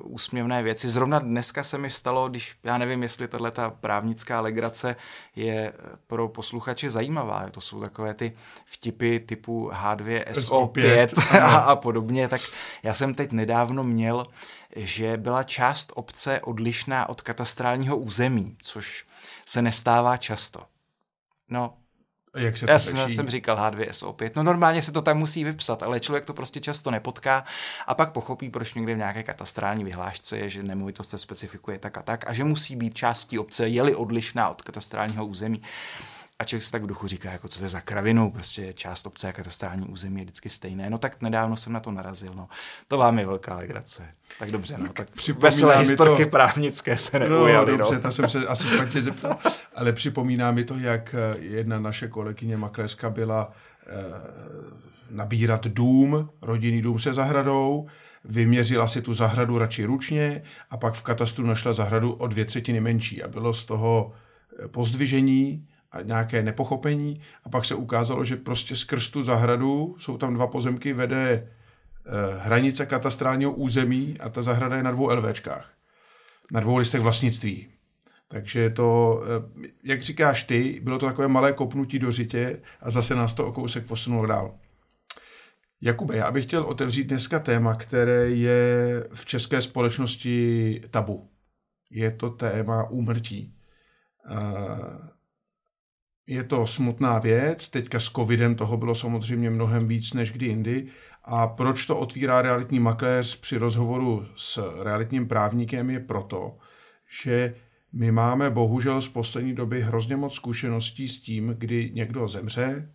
uh, 0.03 0.13
úsměvné 0.13 0.63
věci. 0.63 0.89
Zrovna 0.89 1.19
dneska 1.19 1.63
se 1.63 1.77
mi 1.77 1.89
stalo, 1.89 2.29
když 2.29 2.55
já 2.63 2.77
nevím, 2.77 3.03
jestli 3.03 3.27
tahle 3.27 3.51
ta 3.51 3.69
právnická 3.69 4.41
legrace 4.41 4.95
je 5.35 5.73
pro 6.07 6.27
posluchače 6.27 6.89
zajímavá. 6.89 7.49
To 7.51 7.61
jsou 7.61 7.81
takové 7.81 8.13
ty 8.13 8.33
vtipy 8.65 9.19
typu 9.19 9.71
H2SO5, 9.73 11.05
SO5 11.05 11.41
a, 11.43 11.57
a 11.57 11.75
podobně. 11.75 12.27
Tak 12.27 12.41
já 12.83 12.93
jsem 12.93 13.13
teď 13.13 13.31
nedávno 13.31 13.83
měl 13.83 14.25
že 14.89 15.17
byla 15.17 15.43
část 15.43 15.91
obce 15.95 16.39
odlišná 16.41 17.09
od 17.09 17.21
katastrálního 17.21 17.97
území, 17.97 18.57
což 18.61 19.05
se 19.45 19.61
nestává 19.61 20.17
často. 20.17 20.65
No, 21.49 21.77
jak 22.35 22.57
se 22.57 22.65
to 22.65 22.71
Já 22.71 22.79
jsem, 22.79 23.09
jsem 23.09 23.29
říkal 23.29 23.57
H2SO5. 23.57 24.31
No 24.35 24.43
normálně 24.43 24.81
se 24.81 24.91
to 24.91 25.01
tam 25.01 25.17
musí 25.17 25.43
vypsat, 25.43 25.83
ale 25.83 25.99
člověk 25.99 26.25
to 26.25 26.33
prostě 26.33 26.59
často 26.59 26.91
nepotká 26.91 27.43
a 27.87 27.93
pak 27.93 28.11
pochopí, 28.11 28.49
proč 28.49 28.73
někde 28.73 28.93
v 28.93 28.97
nějaké 28.97 29.23
katastrální 29.23 29.83
vyhlášce 29.83 30.37
je, 30.37 30.49
že 30.49 30.63
nemovitost 30.63 31.09
se 31.09 31.17
specifikuje 31.17 31.79
tak 31.79 31.97
a 31.97 32.01
tak 32.01 32.27
a 32.27 32.33
že 32.33 32.43
musí 32.43 32.75
být 32.75 32.93
částí 32.93 33.39
obce, 33.39 33.67
je-li 33.67 33.95
odlišná 33.95 34.49
od 34.49 34.61
katastrálního 34.61 35.25
území. 35.25 35.61
A 36.39 36.43
člověk 36.43 36.63
se 36.63 36.71
tak 36.71 36.83
v 36.83 36.87
duchu 36.87 37.07
říká, 37.07 37.31
jako 37.31 37.47
co 37.47 37.59
to 37.59 37.65
je 37.65 37.69
za 37.69 37.81
kravinu, 37.81 38.31
prostě 38.31 38.73
část 38.73 39.05
obce 39.05 39.27
a 39.27 39.31
katastrální 39.31 39.87
území 39.87 40.19
je 40.21 40.25
vždycky 40.25 40.49
stejné. 40.49 40.89
No 40.89 40.97
tak 40.97 41.21
nedávno 41.21 41.57
jsem 41.57 41.73
na 41.73 41.79
to 41.79 41.91
narazil, 41.91 42.33
no. 42.33 42.47
To 42.87 42.97
vám 42.97 43.19
je 43.19 43.25
velká 43.25 43.57
legrace. 43.57 44.03
Tak 44.39 44.51
dobře, 44.51 44.75
no, 44.77 44.89
tak 44.93 45.07
veselé 45.37 45.77
historky 45.77 46.25
to... 46.25 46.31
právnické 46.31 46.97
se 46.97 47.19
no, 47.19 47.29
neujaly. 47.29 47.71
No, 47.71 47.77
dobře, 47.77 47.95
no. 47.95 48.01
to 48.01 48.11
jsem 48.11 48.29
se 48.29 48.47
asi 48.47 48.67
špatně 48.67 49.01
zeptal, 49.01 49.37
ale 49.75 49.93
připomíná 49.93 50.51
mi 50.51 50.63
to, 50.63 50.77
jak 50.77 51.15
eh, 51.17 51.39
jedna 51.39 51.79
naše 51.79 52.07
kolegyně 52.07 52.57
makléřka 52.57 53.09
byla 53.09 53.51
eh, 53.87 53.93
nabírat 55.09 55.67
dům, 55.67 56.29
rodinný 56.41 56.81
dům 56.81 56.99
se 56.99 57.13
zahradou, 57.13 57.87
vyměřila 58.23 58.87
si 58.87 59.01
tu 59.01 59.13
zahradu 59.13 59.57
radši 59.57 59.85
ručně 59.85 60.41
a 60.69 60.77
pak 60.77 60.93
v 60.93 61.01
katastru 61.01 61.45
našla 61.45 61.73
zahradu 61.73 62.11
o 62.11 62.27
dvě 62.27 62.45
třetiny 62.45 62.79
menší 62.79 63.23
a 63.23 63.27
bylo 63.27 63.53
z 63.53 63.63
toho 63.63 64.11
eh, 64.63 64.67
pozdvižení 64.67 65.65
a 65.91 66.01
nějaké 66.01 66.43
nepochopení 66.43 67.21
a 67.43 67.49
pak 67.49 67.65
se 67.65 67.75
ukázalo, 67.75 68.23
že 68.23 68.35
prostě 68.35 68.75
skrz 68.75 69.09
tu 69.09 69.23
zahradu, 69.23 69.95
jsou 69.99 70.17
tam 70.17 70.33
dva 70.33 70.47
pozemky, 70.47 70.93
vede 70.93 71.31
eh, 71.31 72.11
hranice 72.39 72.85
katastrálního 72.85 73.51
území 73.51 74.19
a 74.19 74.29
ta 74.29 74.43
zahrada 74.43 74.75
je 74.77 74.83
na 74.83 74.91
dvou 74.91 75.15
LVčkách, 75.15 75.73
na 76.51 76.59
dvou 76.59 76.77
listech 76.77 77.01
vlastnictví. 77.01 77.67
Takže 78.27 78.69
to, 78.69 79.21
eh, 79.23 79.69
jak 79.83 80.01
říkáš 80.01 80.43
ty, 80.43 80.79
bylo 80.83 80.99
to 80.99 81.05
takové 81.05 81.27
malé 81.27 81.53
kopnutí 81.53 81.99
do 81.99 82.11
řitě 82.11 82.61
a 82.81 82.91
zase 82.91 83.15
nás 83.15 83.33
to 83.33 83.47
o 83.47 83.51
kousek 83.51 83.85
posunulo 83.85 84.25
dál. 84.25 84.55
Jakube, 85.81 86.17
já 86.17 86.31
bych 86.31 86.45
chtěl 86.45 86.63
otevřít 86.63 87.03
dneska 87.03 87.39
téma, 87.39 87.75
které 87.75 88.29
je 88.29 89.03
v 89.13 89.25
české 89.25 89.61
společnosti 89.61 90.81
tabu. 90.91 91.29
Je 91.91 92.11
to 92.11 92.29
téma 92.29 92.89
úmrtí. 92.89 93.55
Eh, 94.31 95.18
je 96.29 96.43
to 96.43 96.67
smutná 96.67 97.19
věc, 97.19 97.69
teďka 97.69 97.99
s 97.99 98.09
covidem 98.09 98.55
toho 98.55 98.77
bylo 98.77 98.95
samozřejmě 98.95 99.49
mnohem 99.49 99.87
víc 99.87 100.13
než 100.13 100.31
kdy 100.31 100.45
jindy. 100.45 100.87
A 101.23 101.47
proč 101.47 101.85
to 101.85 101.97
otvírá 101.97 102.41
realitní 102.41 102.79
makléř 102.79 103.39
při 103.39 103.57
rozhovoru 103.57 104.25
s 104.35 104.81
realitním 104.83 105.27
právníkem 105.27 105.89
je 105.89 105.99
proto, 105.99 106.57
že 107.21 107.55
my 107.93 108.11
máme 108.11 108.49
bohužel 108.49 109.01
z 109.01 109.09
poslední 109.09 109.53
doby 109.53 109.81
hrozně 109.81 110.15
moc 110.15 110.33
zkušeností 110.33 111.07
s 111.07 111.21
tím, 111.21 111.55
kdy 111.57 111.91
někdo 111.93 112.27
zemře 112.27 112.93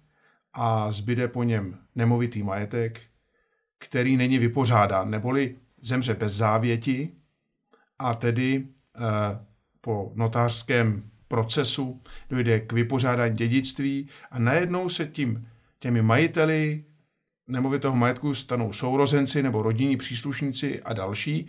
a 0.52 0.92
zbyde 0.92 1.28
po 1.28 1.42
něm 1.42 1.78
nemovitý 1.94 2.42
majetek, 2.42 3.00
který 3.78 4.16
není 4.16 4.38
vypořádán, 4.38 5.10
neboli 5.10 5.56
zemře 5.80 6.14
bez 6.14 6.32
závěti 6.32 7.12
a 7.98 8.14
tedy 8.14 8.66
eh, 8.96 9.00
po 9.80 10.12
notářském 10.14 11.10
procesu, 11.34 12.02
dojde 12.30 12.60
k 12.60 12.72
vypořádání 12.72 13.36
dědictví 13.36 14.08
a 14.30 14.38
najednou 14.38 14.88
se 14.88 15.06
tím 15.06 15.48
těmi 15.78 16.02
majiteli 16.02 16.84
nemovitého 17.48 17.96
majetku 17.96 18.34
stanou 18.34 18.72
sourozenci 18.72 19.42
nebo 19.42 19.62
rodinní 19.62 19.96
příslušníci 19.96 20.82
a 20.82 20.92
další 20.92 21.46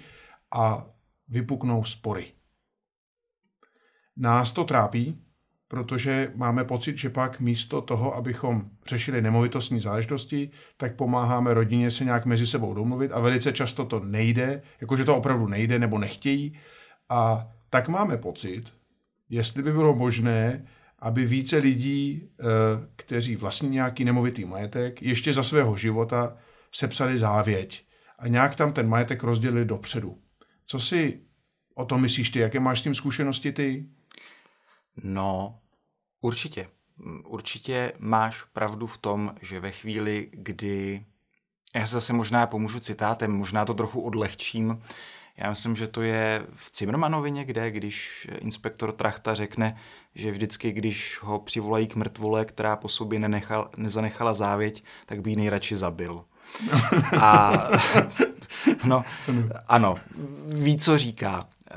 a 0.54 0.86
vypuknou 1.28 1.84
spory. 1.84 2.26
Nás 4.18 4.52
to 4.52 4.64
trápí, 4.64 5.18
protože 5.68 6.32
máme 6.36 6.64
pocit, 6.64 6.98
že 6.98 7.10
pak 7.10 7.40
místo 7.40 7.82
toho, 7.82 8.16
abychom 8.16 8.70
řešili 8.88 9.22
nemovitostní 9.22 9.80
záležitosti, 9.80 10.50
tak 10.78 10.96
pomáháme 10.96 11.54
rodině 11.54 11.92
se 11.92 12.06
nějak 12.06 12.26
mezi 12.26 12.48
sebou 12.48 12.74
domluvit 12.74 13.12
a 13.12 13.20
velice 13.20 13.54
často 13.54 13.86
to 13.86 14.00
nejde, 14.00 14.62
jakože 14.82 15.06
to 15.06 15.18
opravdu 15.18 15.48
nejde 15.48 15.80
nebo 15.80 16.00
nechtějí. 16.00 16.58
A 17.10 17.48
tak 17.70 17.90
máme 17.90 18.18
pocit, 18.18 18.74
jestli 19.30 19.64
by 19.64 19.72
bylo 19.72 19.96
možné, 19.96 20.68
aby 21.00 21.26
více 21.26 21.58
lidí, 21.58 22.30
eh, 22.40 22.44
kteří 22.96 23.36
vlastní 23.36 23.70
nějaký 23.70 24.06
nemovitý 24.06 24.46
majetek, 24.46 25.02
ještě 25.02 25.34
za 25.34 25.44
svého 25.44 25.78
života 25.78 26.38
sepsali 26.72 27.18
závěť 27.18 27.86
a 28.20 28.28
nějak 28.28 28.56
tam 28.56 28.74
ten 28.74 28.90
majetek 28.90 29.24
rozdělili 29.24 29.66
dopředu. 29.66 30.18
Co 30.66 30.80
si 30.80 31.20
o 31.76 31.86
tom 31.86 32.02
myslíš 32.02 32.30
ty? 32.30 32.40
Jaké 32.40 32.60
máš 32.60 32.80
s 32.80 32.84
tím 32.84 32.96
zkušenosti 32.96 33.52
ty? 33.52 33.86
No, 35.04 35.60
určitě. 36.22 36.68
Určitě 37.26 37.94
máš 38.00 38.44
pravdu 38.44 38.88
v 38.88 38.98
tom, 38.98 39.36
že 39.42 39.60
ve 39.60 39.72
chvíli, 39.72 40.30
kdy... 40.34 41.06
Já 41.76 41.88
se 41.88 41.94
zase 41.94 42.14
možná 42.14 42.48
pomůžu 42.48 42.80
citátem, 42.80 43.32
možná 43.32 43.66
to 43.66 43.74
trochu 43.74 44.02
odlehčím, 44.02 44.82
já 45.38 45.50
myslím, 45.50 45.76
že 45.76 45.88
to 45.88 46.02
je 46.02 46.46
v 46.56 46.72
Cimrmanovi 46.72 47.32
někde, 47.32 47.72
když 47.72 48.28
inspektor 48.40 48.92
Trachta 48.92 49.34
řekne, 49.34 49.78
že 50.16 50.32
vždycky, 50.32 50.72
když 50.72 51.20
ho 51.22 51.40
přivolají 51.40 51.88
k 51.88 51.96
mrtvole, 51.96 52.46
která 52.46 52.76
po 52.76 52.90
sobě 52.90 53.20
nenechal, 53.20 53.70
nezanechala 53.78 54.34
závěť, 54.34 54.84
tak 55.06 55.22
by 55.22 55.30
ji 55.30 55.36
nejradši 55.36 55.78
zabil. 55.78 56.26
A 57.22 57.54
no, 58.86 59.04
ano, 59.68 59.96
ví, 60.48 60.78
co 60.78 60.98
říká. 60.98 61.40
Eh, 61.72 61.76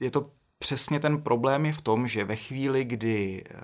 je 0.00 0.10
to 0.10 0.30
přesně 0.58 1.00
ten 1.00 1.22
problém 1.22 1.66
je 1.66 1.72
v 1.72 1.80
tom, 1.80 2.06
že 2.06 2.24
ve 2.24 2.36
chvíli, 2.36 2.84
kdy 2.84 3.44
eh, 3.50 3.54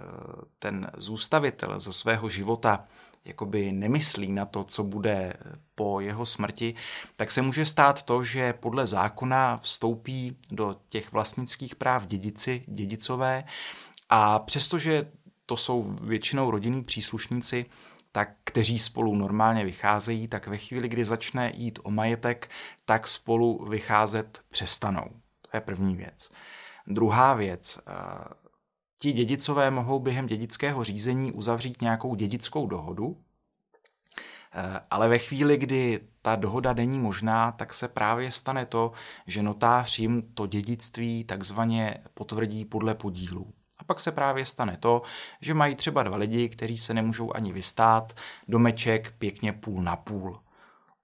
ten 0.59 0.91
zůstavitel 0.97 1.81
ze 1.81 1.93
svého 1.93 2.29
života 2.29 2.85
jakoby 3.25 3.73
nemyslí 3.73 4.33
na 4.33 4.45
to, 4.45 4.65
co 4.65 4.85
bude 4.85 5.33
po 5.75 6.01
jeho 6.01 6.27
smrti, 6.27 6.75
tak 7.17 7.31
se 7.31 7.43
může 7.43 7.67
stát 7.67 8.03
to, 8.03 8.25
že 8.25 8.53
podle 8.53 8.87
zákona 8.87 9.57
vstoupí 9.57 10.37
do 10.51 10.77
těch 10.89 11.13
vlastnických 11.13 11.75
práv 11.75 12.07
dědici, 12.07 12.65
dědicové 12.67 13.45
a 14.09 14.39
přestože 14.39 15.11
to 15.47 15.57
jsou 15.57 15.83
většinou 15.83 16.51
rodinní 16.51 16.85
příslušníci, 16.85 17.67
tak 18.13 18.29
kteří 18.45 18.79
spolu 18.79 19.15
normálně 19.15 19.65
vycházejí, 19.65 20.29
tak 20.29 20.47
ve 20.47 20.59
chvíli, 20.59 20.89
kdy 20.89 21.05
začne 21.05 21.53
jít 21.55 21.79
o 21.83 21.91
majetek, 21.91 22.51
tak 22.85 23.09
spolu 23.09 23.67
vycházet 23.69 24.41
přestanou. 24.49 25.05
To 25.51 25.57
je 25.57 25.61
první 25.61 25.97
věc. 25.97 26.31
Druhá 26.87 27.35
věc, 27.35 27.79
eh, 27.79 27.93
ti 29.05 29.13
dědicové 29.13 29.71
mohou 29.71 29.99
během 29.99 30.27
dědického 30.27 30.85
řízení 30.85 31.33
uzavřít 31.33 31.83
nějakou 31.83 32.15
dědickou 32.15 32.67
dohodu, 32.67 33.17
eh, 34.53 34.81
ale 34.91 35.09
ve 35.09 35.19
chvíli, 35.19 35.57
kdy 35.57 36.01
ta 36.23 36.37
dohoda 36.37 36.73
není 36.73 36.99
možná, 36.99 37.53
tak 37.53 37.75
se 37.75 37.89
právě 37.89 38.31
stane 38.31 38.67
to, 38.67 38.93
že 39.27 39.43
notář 39.43 39.99
jim 39.99 40.23
to 40.35 40.47
dědictví 40.47 41.25
takzvaně 41.25 42.05
potvrdí 42.15 42.65
podle 42.65 42.95
podílů. 42.95 43.53
A 43.79 43.85
pak 43.85 44.01
se 44.01 44.13
právě 44.13 44.47
stane 44.47 44.77
to, 44.77 45.03
že 45.41 45.55
mají 45.55 45.75
třeba 45.75 46.03
dva 46.03 46.17
lidi, 46.17 46.49
kteří 46.49 46.79
se 46.79 46.95
nemůžou 46.95 47.37
ani 47.37 47.53
vystát, 47.53 48.17
domeček 48.49 49.15
pěkně 49.19 49.53
půl 49.53 49.83
na 49.83 49.97
půl. 49.97 50.41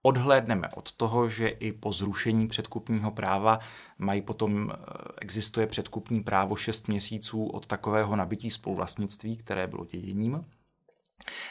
Odhlédneme 0.02 0.68
od 0.68 0.92
toho, 0.92 1.28
že 1.28 1.48
i 1.48 1.72
po 1.72 1.92
zrušení 1.92 2.48
předkupního 2.48 3.10
práva 3.10 3.58
mají 3.98 4.22
potom, 4.22 4.70
eh, 4.72 4.76
existuje 5.20 5.66
předkupní 5.66 6.20
právo 6.20 6.56
6 6.56 6.88
měsíců 6.88 7.46
od 7.46 7.66
takového 7.66 8.16
nabití 8.16 8.50
spoluvlastnictví, 8.50 9.36
které 9.36 9.66
bylo 9.66 9.84
děděním. 9.84 10.44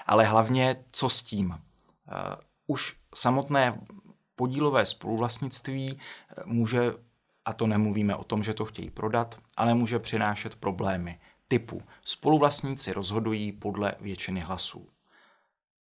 Ale 0.05 0.25
hlavně, 0.25 0.85
co 0.91 1.09
s 1.09 1.21
tím? 1.21 1.53
Eh, 1.53 2.35
už 2.67 2.95
samotné 3.15 3.81
podílové 4.35 4.85
spoluvlastnictví 4.85 5.97
eh, 5.97 6.41
může, 6.45 6.93
a 7.45 7.53
to 7.53 7.67
nemluvíme 7.67 8.15
o 8.15 8.23
tom, 8.23 8.43
že 8.43 8.53
to 8.53 8.65
chtějí 8.65 8.89
prodat, 8.89 9.39
ale 9.57 9.73
může 9.73 9.99
přinášet 9.99 10.55
problémy 10.55 11.19
typu 11.47 11.81
spoluvlastníci 12.01 12.93
rozhodují 12.93 13.51
podle 13.51 13.93
většiny 13.99 14.39
hlasů 14.39 14.87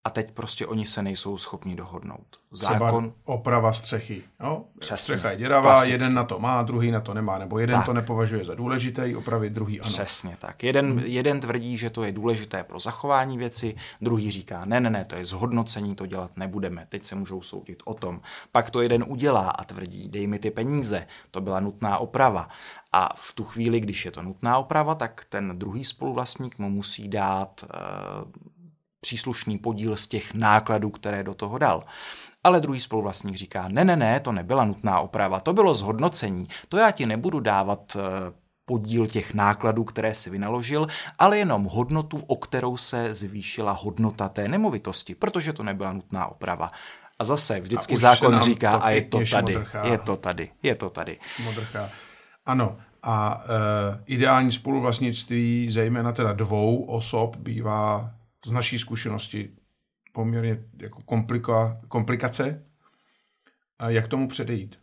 a 0.08 0.10
teď 0.10 0.32
prostě 0.32 0.68
oni 0.68 0.86
se 0.86 1.04
nejsou 1.04 1.38
schopni 1.38 1.76
dohodnout. 1.76 2.40
Zákon... 2.52 3.04
Třeba 3.04 3.16
oprava 3.26 3.74
střechy. 3.74 4.24
No, 4.40 4.66
Střecha 4.96 5.32
je 5.32 5.38
děravá, 5.38 5.70
klasicky. 5.70 5.92
jeden 5.92 6.14
na 6.14 6.24
to 6.24 6.40
má, 6.40 6.62
druhý 6.62 6.92
na 6.92 7.02
to 7.02 7.14
nemá, 7.14 7.38
nebo 7.38 7.60
jeden 7.60 7.76
tak. 7.76 7.86
to 7.86 7.94
nepovažuje 7.94 8.46
za 8.46 8.56
důležité, 8.56 9.18
opravit 9.18 9.54
druhý 9.54 9.82
ano. 9.82 9.90
Přesně 9.90 10.38
tak. 10.40 10.64
Jeden, 10.64 10.92
hmm. 10.92 11.00
jeden 11.06 11.40
tvrdí, 11.40 11.78
že 11.78 11.90
to 11.90 12.04
je 12.04 12.12
důležité 12.12 12.64
pro 12.64 12.80
zachování 12.80 13.38
věci, 13.38 13.76
druhý 14.02 14.32
říká, 14.32 14.66
ne, 14.66 14.80
ne, 14.80 14.90
ne, 14.90 15.06
to 15.06 15.16
je 15.16 15.26
zhodnocení, 15.26 15.96
to 15.96 16.06
dělat 16.06 16.32
nebudeme, 16.38 16.86
teď 16.90 17.04
se 17.04 17.16
můžou 17.16 17.42
soudit 17.42 17.84
o 17.86 17.94
tom. 17.94 18.22
Pak 18.52 18.70
to 18.70 18.82
jeden 18.82 19.06
udělá 19.08 19.50
a 19.50 19.64
tvrdí, 19.64 20.10
dej 20.10 20.28
mi 20.28 20.40
ty 20.40 20.52
peníze, 20.52 21.08
to 21.32 21.42
byla 21.42 21.60
nutná 21.60 21.98
oprava. 21.98 22.50
A 22.94 23.10
v 23.16 23.34
tu 23.34 23.44
chvíli, 23.44 23.80
když 23.80 24.06
je 24.06 24.12
to 24.12 24.22
nutná 24.22 24.58
oprava, 24.58 24.96
tak 24.96 25.26
ten 25.30 25.60
druhý 25.60 25.84
spoluvlastník 25.84 26.60
mu 26.60 26.70
musí 26.70 27.08
dát 27.08 27.64
uh, 27.64 28.48
příslušný 29.08 29.58
podíl 29.58 29.98
z 29.98 30.08
těch 30.08 30.34
nákladů, 30.34 30.90
které 30.90 31.24
do 31.24 31.34
toho 31.34 31.58
dal. 31.58 31.84
Ale 32.44 32.60
druhý 32.60 32.80
spoluvlastník 32.80 33.36
říká, 33.36 33.68
ne, 33.68 33.86
ne, 33.86 33.96
ne, 33.96 34.20
to 34.20 34.32
nebyla 34.32 34.66
nutná 34.66 35.00
oprava, 35.00 35.40
to 35.40 35.54
bylo 35.54 35.74
zhodnocení, 35.74 36.48
to 36.70 36.78
já 36.78 36.92
ti 36.92 37.06
nebudu 37.06 37.40
dávat 37.40 37.98
eh, 38.00 38.02
podíl 38.66 39.08
těch 39.08 39.34
nákladů, 39.34 39.84
které 39.84 40.16
si 40.16 40.30
vynaložil, 40.30 40.88
ale 41.20 41.38
jenom 41.38 41.64
hodnotu, 41.64 42.24
o 42.28 42.36
kterou 42.36 42.78
se 42.78 43.14
zvýšila 43.14 43.72
hodnota 43.72 44.30
té 44.30 44.48
nemovitosti, 44.48 45.16
protože 45.16 45.54
to 45.54 45.64
nebyla 45.64 45.94
nutná 45.94 46.28
oprava. 46.28 46.72
A 47.20 47.24
zase 47.24 47.60
vždycky 47.60 47.94
a 47.94 47.98
zákon 47.98 48.40
říká, 48.40 48.76
a 48.76 48.90
je 48.90 49.02
to 49.02 49.20
tady, 49.32 49.54
modrchá. 49.54 49.88
je 49.88 49.98
to 49.98 50.18
tady, 50.18 50.50
je 50.64 50.76
to 50.76 50.90
tady. 50.90 51.20
Modrchá. 51.44 51.90
Ano, 52.46 52.78
a 53.04 53.44
e, 53.44 54.04
ideální 54.06 54.52
spoluvlastnictví, 54.52 55.68
zejména 55.72 56.12
teda 56.12 56.34
dvou 56.34 56.84
osob, 56.84 57.36
bývá 57.36 58.17
z 58.46 58.52
naší 58.52 58.80
zkušenosti 58.80 59.56
poměrně 60.14 60.64
jako 60.78 61.02
komplika, 61.02 61.82
komplikace. 61.88 62.66
A 63.80 63.90
jak 63.90 64.08
tomu 64.08 64.28
předejít? 64.28 64.80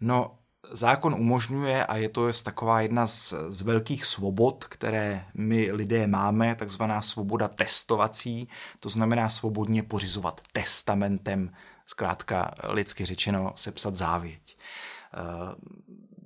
No, 0.00 0.38
zákon 0.72 1.14
umožňuje, 1.14 1.86
a 1.86 1.96
je 1.96 2.08
to 2.08 2.32
taková 2.44 2.80
jedna 2.80 3.06
z, 3.06 3.34
z 3.46 3.62
velkých 3.62 4.04
svobod, 4.04 4.64
které 4.64 5.24
my 5.34 5.72
lidé 5.72 6.06
máme, 6.06 6.54
takzvaná 6.54 7.02
svoboda 7.02 7.48
testovací, 7.48 8.48
to 8.80 8.88
znamená 8.88 9.28
svobodně 9.28 9.82
pořizovat 9.82 10.40
testamentem, 10.52 11.52
zkrátka 11.86 12.54
lidsky 12.68 13.04
řečeno 13.04 13.52
sepsat 13.54 13.96
závěť. 13.96 14.58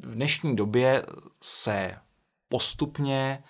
V 0.01 0.15
dnešní 0.15 0.57
době 0.57 1.07
se 1.43 1.99
postupně 2.49 3.45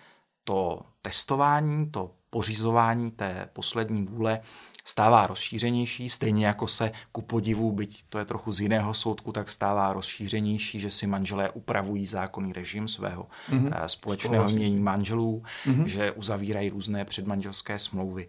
to 0.44 0.80
testování, 1.02 1.90
to 1.90 2.14
pořizování 2.32 3.10
té 3.10 3.48
poslední 3.52 4.06
vůle 4.06 4.40
stává 4.84 5.26
rozšířenější, 5.26 6.08
stejně 6.08 6.46
jako 6.46 6.68
se 6.68 6.92
ku 7.12 7.22
podivu, 7.22 7.72
byť 7.72 8.04
to 8.08 8.18
je 8.18 8.24
trochu 8.24 8.52
z 8.52 8.60
jiného 8.60 8.94
soudku, 8.94 9.32
tak 9.32 9.50
stává 9.50 9.92
rozšířenější, 9.92 10.80
že 10.80 10.90
si 10.90 11.06
manželé 11.06 11.50
upravují 11.50 12.06
zákonný 12.06 12.52
režim 12.52 12.88
svého 12.88 13.26
mm-hmm. 13.50 13.86
společného 13.86 14.48
mění 14.50 14.80
manželů, 14.80 15.42
mm-hmm. 15.66 15.84
že 15.84 16.12
uzavírají 16.12 16.70
různé 16.70 17.04
předmanželské 17.04 17.78
smlouvy. 17.78 18.28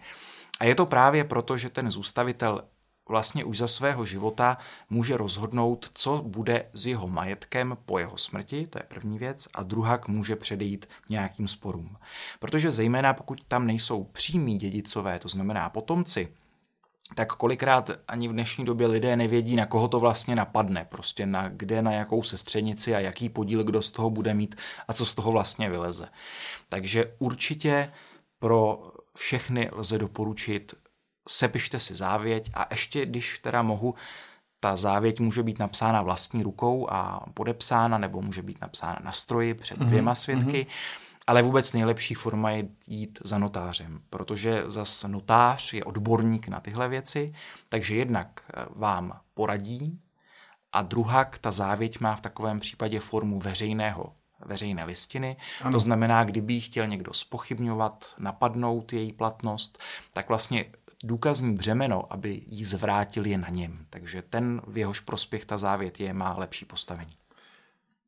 A 0.59 0.65
je 0.65 0.75
to 0.75 0.85
právě 0.85 1.23
proto, 1.23 1.57
že 1.57 1.69
ten 1.69 1.91
zůstavitel 1.91 2.61
vlastně 3.13 3.45
už 3.45 3.57
za 3.57 3.67
svého 3.67 4.05
života 4.05 4.57
může 4.89 5.17
rozhodnout, 5.17 5.91
co 5.93 6.21
bude 6.25 6.65
s 6.73 6.85
jeho 6.85 7.07
majetkem 7.07 7.77
po 7.85 7.99
jeho 7.99 8.17
smrti, 8.17 8.67
to 8.67 8.79
je 8.79 8.83
první 8.87 9.19
věc, 9.19 9.47
a 9.53 9.63
druhak 9.63 10.07
může 10.07 10.35
předejít 10.35 10.89
nějakým 11.09 11.47
sporům. 11.47 11.97
Protože 12.39 12.71
zejména 12.71 13.13
pokud 13.13 13.43
tam 13.43 13.67
nejsou 13.67 14.03
přímí 14.03 14.57
dědicové, 14.57 15.19
to 15.19 15.27
znamená 15.27 15.69
potomci, 15.69 16.33
tak 17.15 17.33
kolikrát 17.33 17.91
ani 18.07 18.27
v 18.27 18.33
dnešní 18.33 18.65
době 18.65 18.87
lidé 18.87 19.15
nevědí, 19.15 19.55
na 19.55 19.65
koho 19.65 19.87
to 19.87 19.99
vlastně 19.99 20.35
napadne, 20.35 20.85
prostě 20.89 21.25
na 21.25 21.49
kde, 21.49 21.81
na 21.81 21.91
jakou 21.91 22.23
sestřenici 22.23 22.95
a 22.95 22.99
jaký 22.99 23.29
podíl 23.29 23.63
kdo 23.63 23.81
z 23.81 23.91
toho 23.91 24.09
bude 24.09 24.33
mít 24.33 24.55
a 24.87 24.93
co 24.93 25.05
z 25.05 25.13
toho 25.13 25.31
vlastně 25.31 25.69
vyleze. 25.69 26.07
Takže 26.69 27.13
určitě 27.19 27.91
pro 28.39 28.91
všechny 29.15 29.69
lze 29.71 29.97
doporučit 29.97 30.73
sepište 31.27 31.79
si 31.79 31.95
závěť 31.95 32.49
a 32.53 32.67
ještě, 32.71 33.05
když 33.05 33.39
teda 33.39 33.61
mohu, 33.61 33.95
ta 34.59 34.75
závěť 34.75 35.19
může 35.19 35.43
být 35.43 35.59
napsána 35.59 36.01
vlastní 36.01 36.43
rukou 36.43 36.87
a 36.91 37.25
podepsána, 37.33 37.97
nebo 37.97 38.21
může 38.21 38.41
být 38.41 38.61
napsána 38.61 38.99
na 39.03 39.11
stroji 39.11 39.53
před 39.53 39.77
mhm, 39.77 39.87
dvěma 39.87 40.15
svědky, 40.15 40.63
mm-hmm. 40.63 41.13
ale 41.27 41.41
vůbec 41.41 41.73
nejlepší 41.73 42.13
forma 42.13 42.51
je 42.51 42.67
jít 42.87 43.19
za 43.23 43.37
notářem, 43.37 44.01
protože 44.09 44.63
zas 44.67 45.03
notář 45.03 45.73
je 45.73 45.83
odborník 45.83 46.47
na 46.47 46.59
tyhle 46.59 46.87
věci, 46.87 47.33
takže 47.69 47.95
jednak 47.95 48.27
eh, 48.53 48.65
vám 48.75 49.19
poradí 49.33 49.99
a 50.71 50.81
druhak 50.81 51.37
ta 51.37 51.51
závěť 51.51 51.99
má 51.99 52.15
v 52.15 52.21
takovém 52.21 52.59
případě 52.59 52.99
formu 52.99 53.39
veřejného 53.39 54.13
veřejné 54.45 54.83
listiny. 54.83 55.37
Ano. 55.61 55.71
To 55.71 55.79
znamená, 55.79 56.23
kdyby 56.23 56.61
chtěl 56.61 56.87
někdo 56.87 57.13
spochybňovat, 57.13 58.13
napadnout 58.17 58.93
její 58.93 59.13
platnost, 59.13 59.79
tak 60.13 60.29
vlastně 60.29 60.65
důkazní 61.03 61.55
břemeno, 61.55 62.13
aby 62.13 62.41
ji 62.47 62.65
zvrátil, 62.65 63.25
je 63.25 63.37
na 63.37 63.49
něm. 63.49 63.85
Takže 63.89 64.23
ten, 64.29 64.61
v 64.67 64.77
jehož 64.77 64.99
prospěch 64.99 65.45
ta 65.45 65.57
závět 65.57 65.99
je, 65.99 66.13
má 66.13 66.37
lepší 66.37 66.65
postavení. 66.65 67.13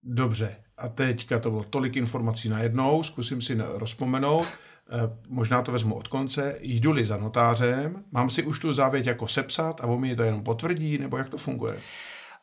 Dobře, 0.03 0.55
a 0.77 0.87
teďka 0.87 1.39
to 1.39 1.49
bylo 1.49 1.63
tolik 1.63 1.95
informací 1.95 2.49
najednou, 2.49 3.03
zkusím 3.03 3.41
si 3.41 3.57
rozpomenout, 3.59 4.45
eh, 4.45 5.17
možná 5.29 5.61
to 5.61 5.71
vezmu 5.71 5.95
od 5.95 6.07
konce, 6.07 6.57
jdu-li 6.61 7.05
za 7.05 7.17
notářem, 7.17 8.03
mám 8.11 8.29
si 8.29 8.43
už 8.43 8.59
tu 8.59 8.73
závěť 8.73 9.05
jako 9.05 9.27
sepsat 9.27 9.81
a 9.81 9.87
on 9.87 9.99
mi 9.99 10.15
to 10.15 10.23
jenom 10.23 10.43
potvrdí, 10.43 10.97
nebo 10.97 11.17
jak 11.17 11.29
to 11.29 11.37
funguje? 11.37 11.79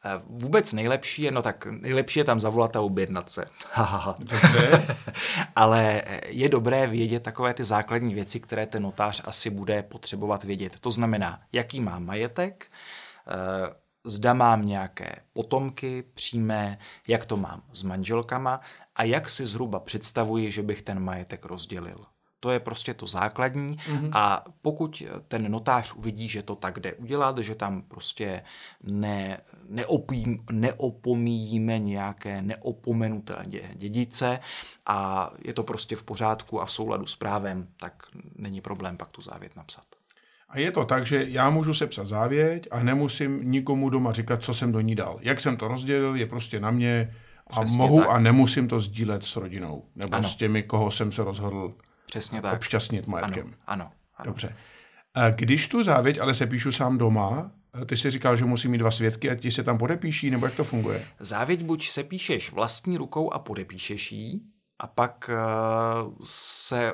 Eh, 0.05 0.23
vůbec 0.27 0.73
nejlepší 0.73 1.23
je, 1.23 1.33
no 1.33 1.43
tak 1.43 1.67
nejlepší 1.67 2.19
je 2.19 2.25
tam 2.25 2.41
zavolat 2.41 2.77
a 2.77 2.81
objednat 2.81 3.31
se. 3.31 3.45
Ale 5.57 6.03
eh, 6.05 6.21
je 6.29 6.49
dobré 6.49 6.87
vědět 6.87 7.23
takové 7.23 7.55
ty 7.55 7.65
základní 7.65 8.15
věci, 8.15 8.41
které 8.41 8.67
ten 8.67 8.83
notář 8.83 9.23
asi 9.25 9.51
bude 9.51 9.83
potřebovat 9.83 10.45
vědět. 10.45 10.81
To 10.81 10.91
znamená, 10.91 11.41
jaký 11.53 11.81
má 11.81 11.99
majetek, 11.99 12.71
eh, 13.29 13.75
zda 14.05 14.35
mám 14.35 14.65
nějaké 14.65 15.17
potomky 15.33 16.05
přímé, 16.15 16.79
jak 17.09 17.27
to 17.27 17.37
mám 17.37 17.63
s 17.73 17.83
manželkama 17.83 18.61
a 18.97 19.05
jak 19.05 19.31
si 19.31 19.47
zhruba 19.47 19.81
představuji, 19.81 20.51
že 20.51 20.63
bych 20.63 20.83
ten 20.83 21.01
majetek 21.01 21.45
rozdělil. 21.45 22.05
To 22.43 22.51
je 22.51 22.61
prostě 22.61 22.95
to 22.95 23.07
základní 23.07 23.77
mm-hmm. 23.77 24.11
a 24.13 24.45
pokud 24.63 25.03
ten 25.29 25.51
notář 25.51 25.95
uvidí, 25.95 26.29
že 26.29 26.43
to 26.43 26.57
tak 26.57 26.81
jde 26.81 26.93
udělat, 26.95 27.39
že 27.39 27.55
tam 27.55 27.83
prostě 27.83 28.43
ne, 28.83 29.41
neopím, 29.69 30.45
neopomíjíme 30.53 31.79
nějaké 31.79 32.43
neopomenutelné 32.43 33.61
dědice 33.75 34.41
a 34.87 35.31
je 35.45 35.53
to 35.55 35.63
prostě 35.63 35.97
v 35.97 36.05
pořádku 36.05 36.61
a 36.61 36.65
v 36.65 36.73
souladu 36.73 37.07
s 37.07 37.17
právem, 37.17 37.69
tak 37.77 38.03
není 38.37 38.61
problém 38.61 38.97
pak 38.97 39.09
tu 39.09 39.23
závěť 39.23 39.57
napsat. 39.57 39.85
A 40.49 40.59
je 40.59 40.71
to 40.73 40.85
tak, 40.85 41.07
že 41.07 41.25
já 41.29 41.51
můžu 41.51 41.75
sepsat 41.75 42.07
závěť 42.07 42.69
a 42.71 42.83
nemusím 42.83 43.51
nikomu 43.51 43.91
doma 43.91 44.13
říkat, 44.13 44.43
co 44.43 44.55
jsem 44.55 44.73
do 44.73 44.81
ní 44.81 44.95
dal. 44.95 45.19
Jak 45.21 45.41
jsem 45.41 45.57
to 45.57 45.69
rozdělil, 45.69 46.17
je 46.17 46.27
prostě 46.27 46.61
na 46.61 46.71
mě 46.71 47.15
a 47.47 47.61
Přesně 47.61 47.79
mohu 47.79 48.01
tak. 48.01 48.09
a 48.11 48.19
nemusím 48.19 48.69
to 48.69 48.81
sdílet 48.81 49.25
s 49.25 49.37
rodinou 49.37 49.85
nebo 49.97 50.15
ano. 50.15 50.29
s 50.29 50.37
těmi, 50.37 50.63
koho 50.63 50.91
jsem 50.91 51.13
se 51.13 51.25
rozhodl 51.25 51.75
Přesně 52.13 52.43
tak. 52.43 52.55
obšťastnit 52.55 53.07
majetkem. 53.07 53.47
Ano, 53.47 53.85
ano, 53.85 53.93
ano. 54.17 54.25
Dobře. 54.25 54.57
Když 55.31 55.69
tu 55.69 55.83
závěť 55.83 56.19
ale 56.21 56.35
se 56.35 56.47
píšu 56.47 56.73
sám 56.73 56.99
doma, 56.99 57.51
ty 57.87 57.97
jsi 57.97 58.11
říkal, 58.11 58.37
že 58.37 58.45
musí 58.45 58.69
mít 58.69 58.79
dva 58.79 58.91
svědky 58.91 59.31
a 59.31 59.35
ti 59.35 59.51
se 59.51 59.63
tam 59.63 59.79
podepíší, 59.79 60.31
nebo 60.31 60.47
jak 60.47 60.55
to 60.55 60.65
funguje? 60.65 61.07
Závěť 61.21 61.63
buď 61.63 61.89
se 61.89 62.05
píšeš 62.05 62.53
vlastní 62.53 62.97
rukou 62.97 63.33
a 63.33 63.39
podepíšeš 63.39 64.13
ji, 64.13 64.41
a 64.79 64.87
pak 64.87 65.31
uh, 65.33 66.15
se 66.25 66.93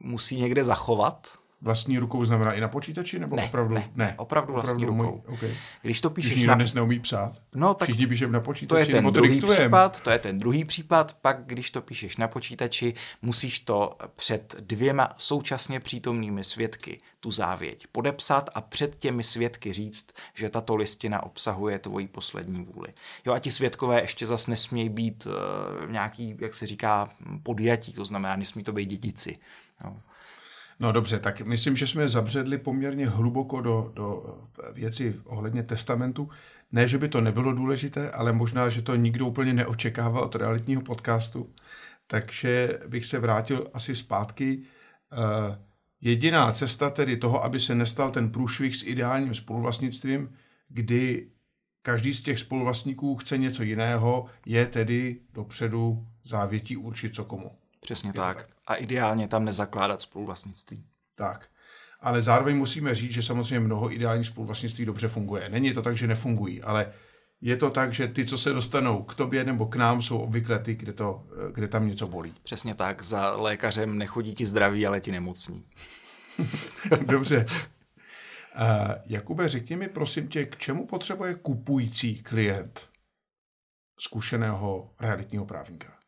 musí 0.00 0.36
někde 0.36 0.64
zachovat, 0.64 1.28
Vlastní 1.62 1.98
rukou 1.98 2.24
znamená 2.24 2.52
i 2.52 2.60
na 2.60 2.68
počítači, 2.68 3.18
nebo 3.18 3.36
ne, 3.36 3.44
opravdu? 3.44 3.74
Ne, 3.74 3.90
ne, 3.94 4.14
opravdu 4.16 4.52
vlastní 4.52 4.84
opravdu 4.84 5.02
rukou. 5.02 5.22
Můj, 5.28 5.36
okay. 5.36 5.54
Když 5.82 6.00
to 6.00 6.10
píšeš 6.10 6.32
Když 6.32 6.44
na... 6.44 6.54
dnes 6.54 6.74
neumí 6.74 7.00
psát, 7.00 7.32
no, 7.54 7.74
tak 7.74 7.88
všichni 7.88 8.06
píšeme 8.06 8.32
na 8.32 8.40
počítači, 8.40 8.86
to 8.86 8.96
je 8.96 9.02
ten 9.02 9.12
druhý 9.12 9.40
to 9.40 9.46
případ, 9.46 10.00
to 10.00 10.10
je 10.10 10.18
ten 10.18 10.38
druhý 10.38 10.64
případ, 10.64 11.16
pak 11.22 11.46
když 11.46 11.70
to 11.70 11.82
píšeš 11.82 12.16
na 12.16 12.28
počítači, 12.28 12.94
musíš 13.22 13.60
to 13.60 13.96
před 14.16 14.54
dvěma 14.60 15.14
současně 15.16 15.80
přítomnými 15.80 16.44
svědky 16.44 17.00
tu 17.20 17.30
závěť 17.30 17.86
podepsat 17.86 18.50
a 18.54 18.60
před 18.60 18.96
těmi 18.96 19.22
svědky 19.24 19.72
říct, 19.72 20.06
že 20.34 20.48
tato 20.48 20.76
listina 20.76 21.22
obsahuje 21.22 21.78
tvoji 21.78 22.08
poslední 22.08 22.64
vůli. 22.64 22.88
Jo 23.26 23.32
a 23.32 23.38
ti 23.38 23.50
svědkové 23.50 24.00
ještě 24.00 24.26
zas 24.26 24.46
nesmějí 24.46 24.88
být 24.88 25.26
uh, 25.26 25.90
nějaký, 25.90 26.36
jak 26.38 26.54
se 26.54 26.66
říká, 26.66 27.10
podjatí, 27.42 27.92
to 27.92 28.04
znamená, 28.04 28.36
nesmí 28.36 28.64
to 28.64 28.72
být 28.72 28.86
dědici. 28.86 29.38
Jo. 29.84 29.96
No 30.80 30.92
dobře, 30.92 31.18
tak 31.18 31.40
myslím, 31.40 31.76
že 31.76 31.86
jsme 31.86 32.08
zabředli 32.08 32.58
poměrně 32.58 33.08
hluboko 33.08 33.60
do, 33.60 33.92
do 33.94 34.38
věci 34.72 35.20
ohledně 35.24 35.62
testamentu. 35.62 36.28
Ne, 36.72 36.88
že 36.88 36.98
by 36.98 37.08
to 37.08 37.20
nebylo 37.20 37.52
důležité, 37.52 38.10
ale 38.10 38.32
možná, 38.32 38.68
že 38.68 38.82
to 38.82 38.96
nikdo 38.96 39.26
úplně 39.26 39.52
neočekával 39.52 40.22
od 40.22 40.34
realitního 40.34 40.82
podcastu. 40.82 41.50
Takže 42.06 42.78
bych 42.86 43.06
se 43.06 43.18
vrátil 43.18 43.66
asi 43.74 43.94
zpátky. 43.94 44.58
Uh, 44.58 45.56
jediná 46.00 46.52
cesta 46.52 46.90
tedy 46.90 47.16
toho, 47.16 47.44
aby 47.44 47.60
se 47.60 47.74
nestal 47.74 48.10
ten 48.10 48.30
průšvih 48.30 48.76
s 48.76 48.82
ideálním 48.82 49.34
spoluvlastnictvím, 49.34 50.36
kdy 50.68 51.30
každý 51.82 52.14
z 52.14 52.20
těch 52.20 52.38
spoluvlastníků 52.38 53.16
chce 53.16 53.38
něco 53.38 53.62
jiného, 53.62 54.26
je 54.46 54.66
tedy 54.66 55.20
dopředu 55.32 56.06
závětí 56.24 56.76
určit 56.76 57.14
co 57.14 57.24
komu. 57.24 57.50
Přesně 57.80 58.12
tak. 58.12 58.36
tak. 58.36 58.59
A 58.70 58.74
ideálně 58.74 59.28
tam 59.28 59.44
nezakládat 59.44 60.00
spoluvlastnictví. 60.00 60.84
Tak. 61.14 61.48
Ale 62.00 62.22
zároveň 62.22 62.56
musíme 62.56 62.94
říct, 62.94 63.12
že 63.12 63.22
samozřejmě 63.22 63.60
mnoho 63.60 63.92
ideálních 63.92 64.26
spoluvlastnictví 64.26 64.84
dobře 64.84 65.08
funguje. 65.08 65.48
Není 65.48 65.72
to 65.72 65.82
tak, 65.82 65.96
že 65.96 66.06
nefungují, 66.06 66.62
ale 66.62 66.92
je 67.40 67.56
to 67.56 67.70
tak, 67.70 67.94
že 67.94 68.08
ty, 68.08 68.24
co 68.24 68.38
se 68.38 68.52
dostanou 68.52 69.02
k 69.02 69.14
tobě 69.14 69.44
nebo 69.44 69.66
k 69.66 69.76
nám, 69.76 70.02
jsou 70.02 70.18
obvykle 70.18 70.58
ty, 70.58 70.74
kde, 70.74 70.92
to, 70.92 71.26
kde 71.52 71.68
tam 71.68 71.88
něco 71.88 72.08
bolí. 72.08 72.34
Přesně 72.42 72.74
tak. 72.74 73.02
Za 73.02 73.30
lékařem 73.30 73.98
nechodí 73.98 74.34
ti 74.34 74.46
zdraví, 74.46 74.86
ale 74.86 75.00
ti 75.00 75.12
nemocní. 75.12 75.64
Dobře. 77.06 77.46
Uh, 77.48 78.92
Jakube, 79.06 79.48
řekni 79.48 79.76
mi 79.76 79.88
prosím 79.88 80.28
tě, 80.28 80.46
k 80.46 80.56
čemu 80.56 80.86
potřebuje 80.86 81.34
kupující 81.34 82.22
klient 82.22 82.88
zkušeného 83.98 84.90
realitního 85.00 85.46
právníka? 85.46 85.99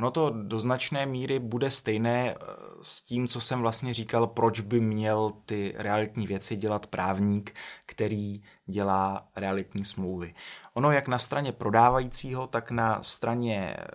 Ono 0.00 0.10
to 0.10 0.30
do 0.30 0.60
značné 0.60 1.06
míry 1.06 1.38
bude 1.38 1.70
stejné 1.70 2.34
eh, 2.34 2.36
s 2.82 3.02
tím, 3.02 3.28
co 3.28 3.40
jsem 3.40 3.60
vlastně 3.60 3.94
říkal, 3.94 4.26
proč 4.26 4.60
by 4.60 4.80
měl 4.80 5.32
ty 5.46 5.74
realitní 5.76 6.26
věci 6.26 6.56
dělat 6.56 6.86
právník, 6.86 7.54
který 7.86 8.42
dělá 8.66 9.28
realitní 9.36 9.84
smlouvy. 9.84 10.34
Ono 10.74 10.92
jak 10.92 11.08
na 11.08 11.18
straně 11.18 11.52
prodávajícího, 11.52 12.46
tak 12.46 12.70
na 12.70 13.02
straně 13.02 13.76
eh, 13.78 13.86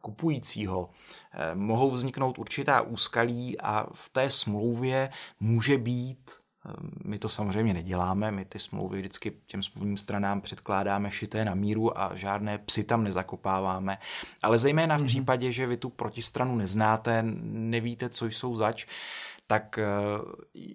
kupujícího 0.00 0.90
eh, 1.32 1.54
mohou 1.54 1.90
vzniknout 1.90 2.38
určitá 2.38 2.80
úskalí 2.80 3.60
a 3.60 3.86
v 3.92 4.08
té 4.08 4.30
smlouvě 4.30 5.10
může 5.40 5.78
být 5.78 6.41
my 7.04 7.18
to 7.18 7.28
samozřejmě 7.28 7.74
neděláme, 7.74 8.30
my 8.30 8.44
ty 8.44 8.58
smlouvy 8.58 8.98
vždycky 8.98 9.32
těm 9.46 9.62
smluvním 9.62 9.96
stranám 9.96 10.40
předkládáme 10.40 11.10
šité 11.10 11.44
na 11.44 11.54
míru 11.54 11.98
a 11.98 12.14
žádné 12.14 12.58
psy 12.58 12.84
tam 12.84 13.04
nezakopáváme. 13.04 13.98
Ale 14.42 14.58
zejména 14.58 14.96
v 14.96 15.00
mm-hmm. 15.00 15.06
případě, 15.06 15.52
že 15.52 15.66
vy 15.66 15.76
tu 15.76 15.90
protistranu 15.90 16.56
neznáte, 16.56 17.22
nevíte, 17.22 18.08
co 18.08 18.26
jsou 18.26 18.56
zač, 18.56 18.86
tak 19.46 19.78
eh, 19.78 19.86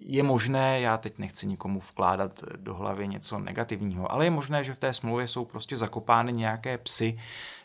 je 0.00 0.22
možné, 0.22 0.80
já 0.80 0.98
teď 0.98 1.18
nechci 1.18 1.46
nikomu 1.46 1.80
vkládat 1.80 2.44
do 2.56 2.74
hlavy 2.74 3.08
něco 3.08 3.38
negativního, 3.38 4.12
ale 4.12 4.26
je 4.26 4.30
možné, 4.30 4.64
že 4.64 4.74
v 4.74 4.78
té 4.78 4.92
smlouvě 4.92 5.28
jsou 5.28 5.44
prostě 5.44 5.76
zakopány 5.76 6.32
nějaké 6.32 6.78
psy, 6.78 7.18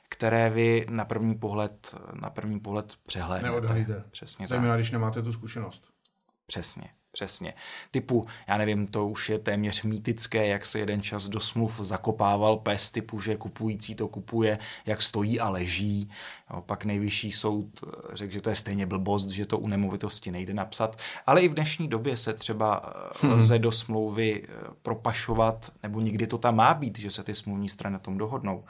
které 0.09 0.49
vy 0.49 0.85
na 0.89 1.05
první 1.05 1.35
pohled, 1.35 1.95
na 2.13 2.29
první 2.29 2.59
pohled 2.59 2.95
přehlédnete. 3.05 3.51
Neodhalíte. 3.51 4.03
Přesně 4.11 4.47
Zejména, 4.47 4.73
tak. 4.73 4.79
když 4.79 4.91
nemáte 4.91 5.21
tu 5.21 5.33
zkušenost. 5.33 5.87
Přesně. 6.45 6.89
Přesně. 7.13 7.53
Typu, 7.91 8.25
já 8.47 8.57
nevím, 8.57 8.87
to 8.87 9.07
už 9.07 9.29
je 9.29 9.39
téměř 9.39 9.83
mýtické, 9.83 10.47
jak 10.47 10.65
se 10.65 10.79
jeden 10.79 11.01
čas 11.01 11.29
do 11.29 11.39
smluv 11.39 11.79
zakopával 11.79 12.57
pes, 12.57 12.91
typu, 12.91 13.19
že 13.19 13.35
kupující 13.35 13.95
to 13.95 14.07
kupuje, 14.07 14.59
jak 14.85 15.01
stojí 15.01 15.39
a 15.39 15.49
leží. 15.49 16.09
Jo, 16.53 16.61
pak 16.61 16.85
nejvyšší 16.85 17.31
soud 17.31 17.83
řekl, 18.13 18.33
že 18.33 18.41
to 18.41 18.49
je 18.49 18.55
stejně 18.55 18.85
blbost, 18.85 19.29
že 19.29 19.45
to 19.45 19.57
u 19.57 19.67
nemovitosti 19.67 20.31
nejde 20.31 20.53
napsat. 20.53 20.97
Ale 21.27 21.41
i 21.41 21.47
v 21.47 21.53
dnešní 21.53 21.87
době 21.87 22.17
se 22.17 22.33
třeba 22.33 22.93
hmm. 23.21 23.31
lze 23.31 23.59
do 23.59 23.71
smlouvy 23.71 24.43
eh, 24.43 24.51
propašovat, 24.81 25.71
nebo 25.83 25.99
nikdy 25.99 26.27
to 26.27 26.37
tam 26.37 26.55
má 26.55 26.73
být, 26.73 26.99
že 26.99 27.11
se 27.11 27.23
ty 27.23 27.35
smluvní 27.35 27.69
strany 27.69 27.93
na 27.93 27.99
tom 27.99 28.17
dohodnou. 28.17 28.63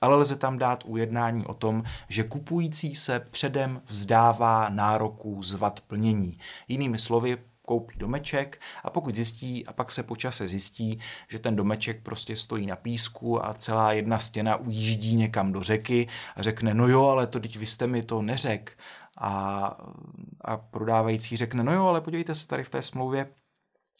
Ale 0.00 0.16
lze 0.16 0.36
tam 0.36 0.58
dát 0.58 0.84
ujednání 0.86 1.46
o 1.46 1.54
tom, 1.54 1.82
že 2.08 2.24
kupující 2.24 2.94
se 2.94 3.20
předem 3.30 3.80
vzdává 3.86 4.68
nároků 4.68 5.42
zvat 5.42 5.80
plnění. 5.80 6.38
Jinými 6.68 6.98
slovy, 6.98 7.38
koupí 7.70 7.98
domeček 7.98 8.60
a 8.84 8.90
pokud 8.90 9.14
zjistí 9.14 9.66
a 9.66 9.72
pak 9.72 9.90
se 9.90 10.02
po 10.02 10.16
čase 10.16 10.48
zjistí, 10.48 11.00
že 11.28 11.38
ten 11.38 11.56
domeček 11.56 12.02
prostě 12.02 12.36
stojí 12.36 12.66
na 12.66 12.76
písku 12.76 13.46
a 13.46 13.54
celá 13.54 13.92
jedna 13.92 14.18
stěna 14.18 14.56
ujíždí 14.56 15.16
někam 15.16 15.52
do 15.52 15.62
řeky 15.62 16.08
a 16.36 16.42
řekne, 16.42 16.74
no 16.74 16.88
jo, 16.88 17.06
ale 17.06 17.26
to 17.26 17.40
teď 17.40 17.56
vy 17.56 17.66
jste 17.66 17.86
mi 17.86 18.02
to 18.02 18.22
neřek. 18.22 18.78
A, 19.18 19.64
a 20.40 20.56
prodávající 20.56 21.36
řekne, 21.36 21.64
no 21.64 21.74
jo, 21.74 21.86
ale 21.86 22.00
podívejte 22.00 22.34
se 22.34 22.46
tady 22.46 22.64
v 22.64 22.70
té 22.70 22.82
smlouvě, 22.82 23.26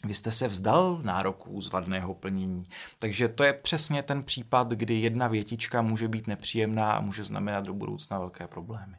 vy 0.05 0.15
jste 0.15 0.33
se 0.33 0.49
vzdal 0.49 1.01
nároků 1.03 1.61
z 1.61 1.73
vadného 1.73 2.15
plnění. 2.15 2.65
Takže 2.99 3.29
to 3.29 3.45
je 3.45 3.53
přesně 3.53 4.03
ten 4.03 4.23
případ, 4.23 4.69
kdy 4.71 4.95
jedna 4.95 5.29
větička 5.29 5.83
může 5.83 6.09
být 6.09 6.27
nepříjemná 6.27 6.93
a 6.93 7.01
může 7.01 7.25
znamenat 7.25 7.65
do 7.65 7.75
budoucna 7.75 8.19
velké 8.19 8.49
problémy. 8.49 8.97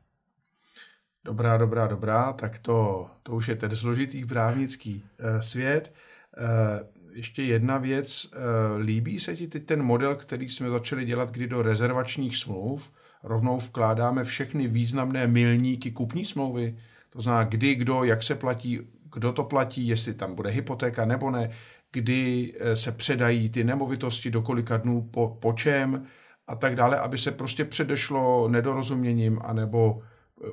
Dobrá, 1.25 1.57
dobrá, 1.57 1.87
dobrá, 1.87 2.33
tak 2.33 2.59
to, 2.59 3.07
to 3.23 3.31
už 3.35 3.47
je 3.47 3.55
ten 3.55 3.75
složitý 3.75 4.25
právnický 4.25 5.03
uh, 5.03 5.39
svět. 5.39 5.93
Uh, 6.37 6.87
ještě 7.15 7.43
jedna 7.43 7.77
věc, 7.77 8.25
uh, 8.25 8.81
líbí 8.81 9.19
se 9.19 9.35
ti 9.35 9.47
teď 9.47 9.65
ten 9.65 9.83
model, 9.83 10.15
který 10.15 10.49
jsme 10.49 10.69
začali 10.69 11.05
dělat, 11.05 11.31
kdy 11.31 11.47
do 11.47 11.61
rezervačních 11.61 12.37
smluv 12.37 12.91
rovnou 13.23 13.57
vkládáme 13.57 14.23
všechny 14.23 14.67
významné 14.67 15.27
milníky 15.27 15.91
kupní 15.91 16.25
smlouvy, 16.25 16.77
to 17.09 17.21
znamená 17.21 17.43
kdy, 17.43 17.75
kdo, 17.75 18.03
jak 18.03 18.23
se 18.23 18.35
platí, 18.35 18.79
kdo 19.13 19.31
to 19.33 19.43
platí, 19.43 19.87
jestli 19.87 20.13
tam 20.13 20.35
bude 20.35 20.49
hypotéka 20.49 21.05
nebo 21.05 21.31
ne, 21.31 21.51
kdy 21.91 22.53
se 22.73 22.91
předají 22.91 23.49
ty 23.49 23.63
nemovitosti, 23.63 24.31
do 24.31 24.41
kolika 24.41 24.77
dnů, 24.77 25.01
po, 25.01 25.37
po 25.41 25.53
čem 25.53 26.05
a 26.47 26.55
tak 26.55 26.75
dále, 26.75 26.99
aby 26.99 27.17
se 27.17 27.31
prostě 27.31 27.65
předešlo 27.65 28.47
nedorozuměním 28.47 29.39
anebo 29.43 30.01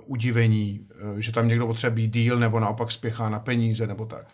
udivení, 0.04 0.88
eh, 0.90 1.20
že 1.20 1.32
tam 1.32 1.48
někdo 1.48 1.66
potřebuje 1.66 2.06
díl 2.06 2.38
nebo 2.38 2.60
naopak 2.60 2.92
spěchá 2.92 3.28
na 3.28 3.38
peníze 3.38 3.86
nebo 3.86 4.06
tak. 4.06 4.26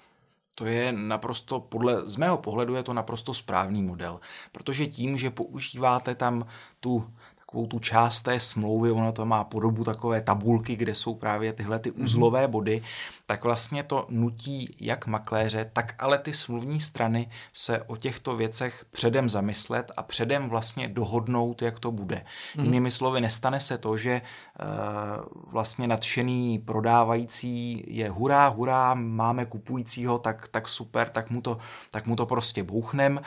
To 0.55 0.67
je 0.67 0.93
naprosto, 0.93 1.61
podle, 1.61 2.09
z 2.09 2.17
mého 2.17 2.39
pohledu 2.39 2.75
je 2.75 2.83
to 2.83 2.93
naprosto 2.95 3.35
správný 3.35 3.83
model, 3.83 4.21
protože 4.53 4.87
tím, 4.87 5.17
že 5.17 5.31
používáte 5.31 6.15
tam 6.15 6.47
tu 6.81 7.11
takovou 7.55 7.67
tu 7.67 7.79
část 7.79 8.23
té 8.23 8.41
smlouvy, 8.41 8.91
ono 8.91 9.13
to 9.13 9.27
má 9.27 9.45
podobu 9.45 9.85
takové 9.85 10.21
tabulky, 10.21 10.77
kde 10.77 10.95
jsou 10.95 11.15
právě 11.15 11.53
tyhle 11.53 11.79
ty 11.79 11.91
mhm. 11.91 12.03
uzlové 12.03 12.49
body, 12.49 12.83
tak 13.27 13.45
vlastně 13.45 13.83
to 13.83 14.07
nutí 14.11 14.77
jak 14.81 15.07
makléře, 15.07 15.71
tak 15.73 15.95
ale 15.99 16.19
ty 16.19 16.35
smluvní 16.35 16.81
strany 16.81 17.31
se 17.53 17.83
o 17.83 17.97
těchto 17.97 18.37
věcech 18.37 18.85
předem 18.91 19.29
zamyslet 19.29 19.93
a 19.97 20.03
předem 20.03 20.49
vlastně 20.49 20.89
dohodnout, 20.89 21.63
jak 21.63 21.79
to 21.81 21.93
bude. 21.93 22.25
Mm. 22.57 22.65
Jinými 22.65 22.91
slovy, 22.91 23.21
nestane 23.21 23.61
se 23.61 23.79
to, 23.79 23.97
že 23.97 24.21
uh, 24.21 25.43
vlastně 25.53 25.89
nadšený 25.89 26.59
prodávající 26.59 27.85
je 27.87 28.11
hurá, 28.11 28.49
hurá, 28.49 28.95
máme 28.95 29.47
kupujícího, 29.47 30.19
tak, 30.19 30.49
tak 30.49 30.69
super, 30.69 31.09
tak 31.09 31.31
mu 31.31 31.41
to, 31.41 31.59
tak 31.91 32.07
mu 32.07 32.17
to 32.17 32.27
prostě 32.27 32.63
bouchnem 32.63 33.21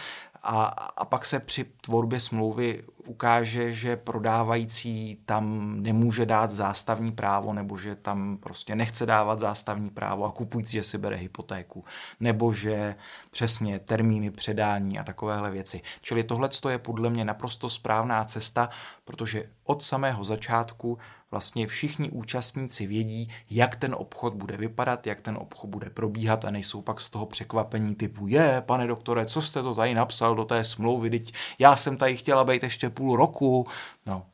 a, 0.49 0.63
a 0.97 1.05
pak 1.05 1.25
se 1.25 1.39
při 1.39 1.63
tvorbě 1.81 2.19
smlouvy 2.19 2.83
ukáže, 3.05 3.73
že 3.73 3.95
prodávající 3.95 5.21
tam 5.25 5.75
nemůže 5.83 6.25
dát 6.25 6.51
zástavní 6.51 7.11
právo 7.11 7.53
nebo 7.53 7.77
že 7.77 7.95
tam 7.95 8.37
prostě 8.37 8.75
nechce 8.75 9.05
dávat 9.05 9.39
zástavní 9.39 9.89
právo 9.89 10.25
a 10.25 10.31
kupující, 10.31 10.71
že 10.71 10.83
si 10.83 10.97
bere 10.97 11.15
hypotéku 11.15 11.85
nebo 12.19 12.53
že 12.53 12.95
přesně 13.31 13.79
termíny 13.79 14.31
předání 14.31 14.99
a 14.99 15.03
takovéhle 15.03 15.51
věci. 15.51 15.81
Čili 16.01 16.23
tohle 16.23 16.49
je 16.69 16.77
podle 16.77 17.09
mě 17.09 17.25
naprosto 17.25 17.69
správná 17.69 18.23
cesta, 18.23 18.69
protože 19.05 19.49
od 19.63 19.83
samého 19.83 20.23
začátku 20.23 20.97
vlastně 21.31 21.67
všichni 21.67 22.09
účastníci 22.09 22.87
vědí, 22.87 23.29
jak 23.49 23.75
ten 23.75 23.95
obchod 23.95 24.33
bude 24.33 24.57
vypadat, 24.57 25.07
jak 25.07 25.21
ten 25.21 25.37
obchod 25.37 25.69
bude 25.69 25.89
probíhat 25.89 26.45
a 26.45 26.51
nejsou 26.51 26.81
pak 26.81 27.01
z 27.01 27.09
toho 27.09 27.25
překvapení 27.25 27.95
typu 27.95 28.27
je, 28.27 28.63
pane 28.65 28.87
doktore, 28.87 29.25
co 29.25 29.41
jste 29.41 29.63
to 29.63 29.75
tady 29.75 29.93
napsal 29.93 30.35
do 30.35 30.45
té 30.45 30.63
smlouvy, 30.63 31.09
teď 31.09 31.33
já 31.59 31.75
jsem 31.75 31.97
tady 31.97 32.17
chtěla 32.17 32.43
být 32.43 32.63
ještě 32.63 32.89
půl 32.89 33.15
roku. 33.15 33.67
No, 34.05 34.25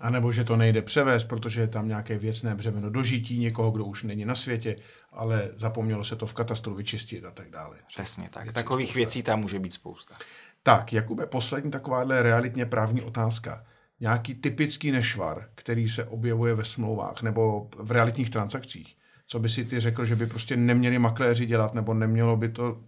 a 0.00 0.10
nebo 0.10 0.32
že 0.32 0.44
to 0.44 0.56
nejde 0.56 0.82
převést, 0.82 1.24
protože 1.24 1.60
je 1.60 1.68
tam 1.68 1.88
nějaké 1.88 2.18
věcné 2.18 2.54
břemeno 2.54 2.90
dožití 2.90 3.38
někoho, 3.38 3.70
kdo 3.70 3.84
už 3.84 4.02
není 4.02 4.24
na 4.24 4.34
světě, 4.34 4.76
ale 5.12 5.50
zapomnělo 5.56 6.04
se 6.04 6.16
to 6.16 6.26
v 6.26 6.34
katastru 6.34 6.74
vyčistit 6.74 7.24
a 7.24 7.30
tak 7.30 7.50
dále. 7.50 7.76
Přesně 7.88 8.28
tak. 8.30 8.42
Věcí 8.42 8.54
Takových 8.54 8.88
spousta. 8.88 8.98
věcí 8.98 9.22
tam 9.22 9.40
může 9.40 9.58
být 9.58 9.72
spousta. 9.72 10.14
Tak, 10.62 10.92
Jakube, 10.92 11.26
poslední 11.26 11.70
takováhle 11.70 12.22
realitně 12.22 12.66
právní 12.66 13.02
otázka 13.02 13.64
nějaký 14.00 14.34
typický 14.34 14.90
nešvar, 14.90 15.48
který 15.54 15.88
se 15.88 16.04
objevuje 16.04 16.54
ve 16.54 16.64
smlouvách 16.64 17.22
nebo 17.22 17.68
v 17.76 17.90
realitních 17.90 18.30
transakcích? 18.30 18.96
Co 19.26 19.38
by 19.38 19.48
si 19.48 19.64
ty 19.64 19.80
řekl, 19.80 20.04
že 20.04 20.16
by 20.16 20.26
prostě 20.26 20.56
neměli 20.56 20.98
makléři 20.98 21.46
dělat 21.46 21.74
nebo 21.74 21.94
nemělo 21.94 22.36
by 22.36 22.48
to 22.48 22.80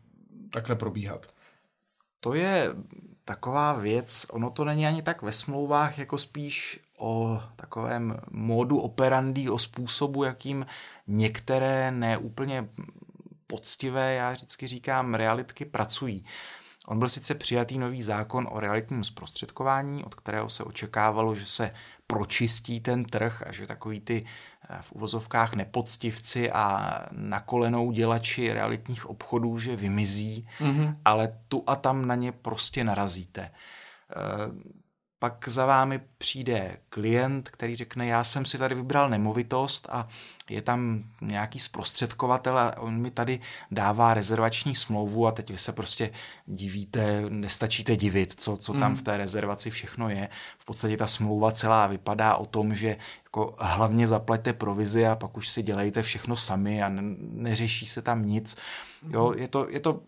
takhle 0.52 0.76
probíhat? 0.76 1.26
To 2.20 2.34
je 2.34 2.70
taková 3.24 3.72
věc, 3.72 4.26
ono 4.30 4.50
to 4.50 4.64
není 4.64 4.86
ani 4.86 5.02
tak 5.02 5.22
ve 5.22 5.32
smlouvách, 5.32 5.98
jako 5.98 6.18
spíš 6.18 6.80
o 6.98 7.42
takovém 7.56 8.16
módu 8.30 8.78
operandi, 8.78 9.48
o 9.48 9.58
způsobu, 9.58 10.24
jakým 10.24 10.66
některé 11.06 11.90
neúplně 11.90 12.68
poctivé, 13.46 14.14
já 14.14 14.32
vždycky 14.32 14.66
říkám, 14.66 15.14
realitky 15.14 15.64
pracují. 15.64 16.24
On 16.86 16.98
byl 16.98 17.08
sice 17.08 17.34
přijatý 17.34 17.78
nový 17.78 18.02
zákon 18.02 18.48
o 18.50 18.60
realitním 18.60 19.04
zprostředkování, 19.04 20.04
od 20.04 20.14
kterého 20.14 20.48
se 20.48 20.64
očekávalo, 20.64 21.34
že 21.34 21.46
se 21.46 21.70
pročistí 22.06 22.80
ten 22.80 23.04
trh 23.04 23.42
a 23.46 23.52
že 23.52 23.66
takový 23.66 24.00
ty 24.00 24.24
eh, 24.70 24.78
v 24.80 24.92
uvozovkách 24.92 25.54
nepoctivci 25.54 26.50
a 26.52 26.98
nakolenou 27.12 27.92
dělači 27.92 28.52
realitních 28.52 29.06
obchodů, 29.06 29.58
že 29.58 29.76
vymizí, 29.76 30.48
mm-hmm. 30.58 30.96
ale 31.04 31.38
tu 31.48 31.64
a 31.66 31.76
tam 31.76 32.06
na 32.06 32.14
ně 32.14 32.32
prostě 32.32 32.84
narazíte. 32.84 33.50
Pak 35.18 35.48
za 35.48 35.66
vámi 35.66 36.00
přijde 36.18 36.76
klient, 36.88 37.48
který 37.48 37.76
řekne, 37.76 38.06
já 38.06 38.24
jsem 38.24 38.44
si 38.44 38.58
tady 38.58 38.74
vybral 38.74 39.10
nemovitost 39.10 39.88
a 39.92 40.08
je 40.50 40.62
tam 40.62 41.04
nějaký 41.20 41.58
zprostředkovatel 41.58 42.58
a 42.58 42.78
on 42.78 43.00
mi 43.00 43.10
tady 43.10 43.40
dává 43.70 44.14
rezervační 44.14 44.74
smlouvu 44.74 45.26
a 45.26 45.32
teď 45.32 45.50
vy 45.50 45.58
se 45.58 45.72
prostě 45.72 46.10
divíte, 46.46 47.22
nestačíte 47.28 47.96
divit, 47.96 48.40
co, 48.40 48.56
co 48.56 48.72
tam 48.72 48.90
mm. 48.90 48.96
v 48.96 49.02
té 49.02 49.16
rezervaci 49.16 49.70
všechno 49.70 50.08
je. 50.08 50.28
V 50.58 50.64
podstatě 50.64 50.96
ta 50.96 51.06
smlouva 51.06 51.52
celá 51.52 51.86
vypadá 51.86 52.34
o 52.34 52.46
tom, 52.46 52.74
že 52.74 52.96
jako 53.24 53.56
hlavně 53.58 54.06
zaplaťte 54.06 54.52
provizi 54.52 55.06
a 55.06 55.16
pak 55.16 55.36
už 55.36 55.48
si 55.48 55.62
dělejte 55.62 56.02
všechno 56.02 56.36
sami 56.36 56.82
a 56.82 56.88
neřeší 57.18 57.86
se 57.86 58.02
tam 58.02 58.26
nic. 58.26 58.56
Jo, 59.10 59.32
je 59.36 59.48
to, 59.48 59.66
je 59.70 59.80
to 59.80 60.00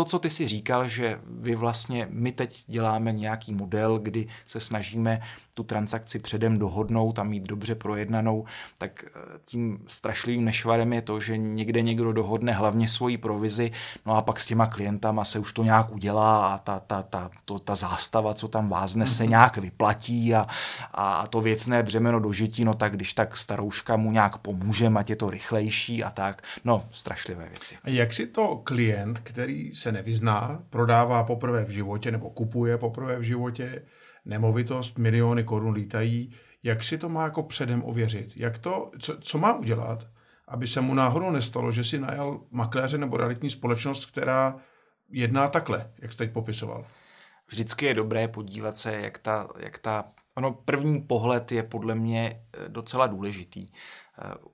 to, 0.00 0.04
co 0.04 0.18
ty 0.18 0.30
si 0.30 0.48
říkal, 0.48 0.88
že 0.88 1.20
vy 1.26 1.54
vlastně, 1.54 2.08
my 2.10 2.32
teď 2.32 2.64
děláme 2.66 3.12
nějaký 3.12 3.54
model, 3.54 3.98
kdy 3.98 4.28
se 4.46 4.60
snažíme 4.60 5.20
tu 5.54 5.64
transakci 5.64 6.18
předem 6.18 6.58
dohodnout 6.58 7.18
a 7.18 7.22
mít 7.22 7.42
dobře 7.42 7.74
projednanou, 7.74 8.44
tak 8.78 9.04
eh, 9.06 9.10
tím 9.44 9.78
strašlivým 9.86 10.44
nešvarem 10.44 10.92
je 10.92 11.02
to, 11.02 11.20
že 11.20 11.38
někde 11.38 11.82
někdo 11.82 12.12
dohodne 12.12 12.52
hlavně 12.52 12.88
svoji 12.88 13.18
provizi, 13.18 13.70
no 14.06 14.16
a 14.16 14.22
pak 14.22 14.40
s 14.40 14.46
těma 14.46 14.66
klientama 14.66 15.24
se 15.24 15.38
už 15.38 15.52
to 15.52 15.62
nějak 15.62 15.92
udělá 15.92 16.46
a 16.46 16.58
ta, 16.58 16.80
ta, 16.80 17.02
ta, 17.02 17.30
to, 17.44 17.58
ta 17.58 17.74
zástava, 17.74 18.34
co 18.34 18.48
tam 18.48 18.68
vázne, 18.68 19.06
se 19.06 19.22
mhm. 19.22 19.30
nějak 19.30 19.56
vyplatí 19.56 20.34
a, 20.34 20.46
a 20.94 21.26
to 21.26 21.40
věcné 21.40 21.82
břemeno 21.82 22.20
dožití, 22.20 22.64
no 22.64 22.74
tak 22.74 22.96
když 22.96 23.14
tak 23.14 23.36
starouška 23.36 23.96
mu 23.96 24.12
nějak 24.12 24.38
pomůže, 24.38 24.86
ať 24.86 25.10
je 25.10 25.16
to 25.16 25.30
rychlejší 25.30 26.04
a 26.04 26.10
tak. 26.10 26.42
No, 26.64 26.88
strašlivé 26.90 27.48
věci. 27.48 27.76
A 27.84 27.90
jak 27.90 28.12
si 28.12 28.26
to 28.26 28.60
klient, 28.64 29.18
který 29.18 29.74
se 29.74 29.89
nevyzná, 29.92 30.62
prodává 30.70 31.24
poprvé 31.24 31.64
v 31.64 31.70
životě 31.70 32.10
nebo 32.10 32.30
kupuje 32.30 32.78
poprvé 32.78 33.18
v 33.18 33.22
životě, 33.22 33.82
nemovitost, 34.24 34.98
miliony 34.98 35.44
korun 35.44 35.74
lítají, 35.74 36.34
jak 36.62 36.84
si 36.84 36.98
to 36.98 37.08
má 37.08 37.24
jako 37.24 37.42
předem 37.42 37.84
ověřit? 37.84 38.36
Jak 38.36 38.58
to, 38.58 38.90
co, 38.98 39.18
co 39.20 39.38
má 39.38 39.54
udělat, 39.54 40.06
aby 40.48 40.66
se 40.66 40.80
mu 40.80 40.94
náhodou 40.94 41.30
nestalo, 41.30 41.72
že 41.72 41.84
si 41.84 41.98
najal 41.98 42.40
makléře 42.50 42.98
nebo 42.98 43.16
realitní 43.16 43.50
společnost, 43.50 44.04
která 44.04 44.56
jedná 45.10 45.48
takhle, 45.48 45.90
jak 45.98 46.12
jste 46.12 46.24
teď 46.24 46.32
popisoval? 46.32 46.84
Vždycky 47.48 47.86
je 47.86 47.94
dobré 47.94 48.28
podívat 48.28 48.78
se, 48.78 48.92
jak 48.92 49.18
ta, 49.18 49.48
jak 49.58 49.78
ta 49.78 50.04
Ono 50.34 50.52
první 50.52 51.00
pohled 51.00 51.52
je 51.52 51.62
podle 51.62 51.94
mě 51.94 52.42
eh, 52.52 52.68
docela 52.68 53.06
důležitý. 53.06 53.66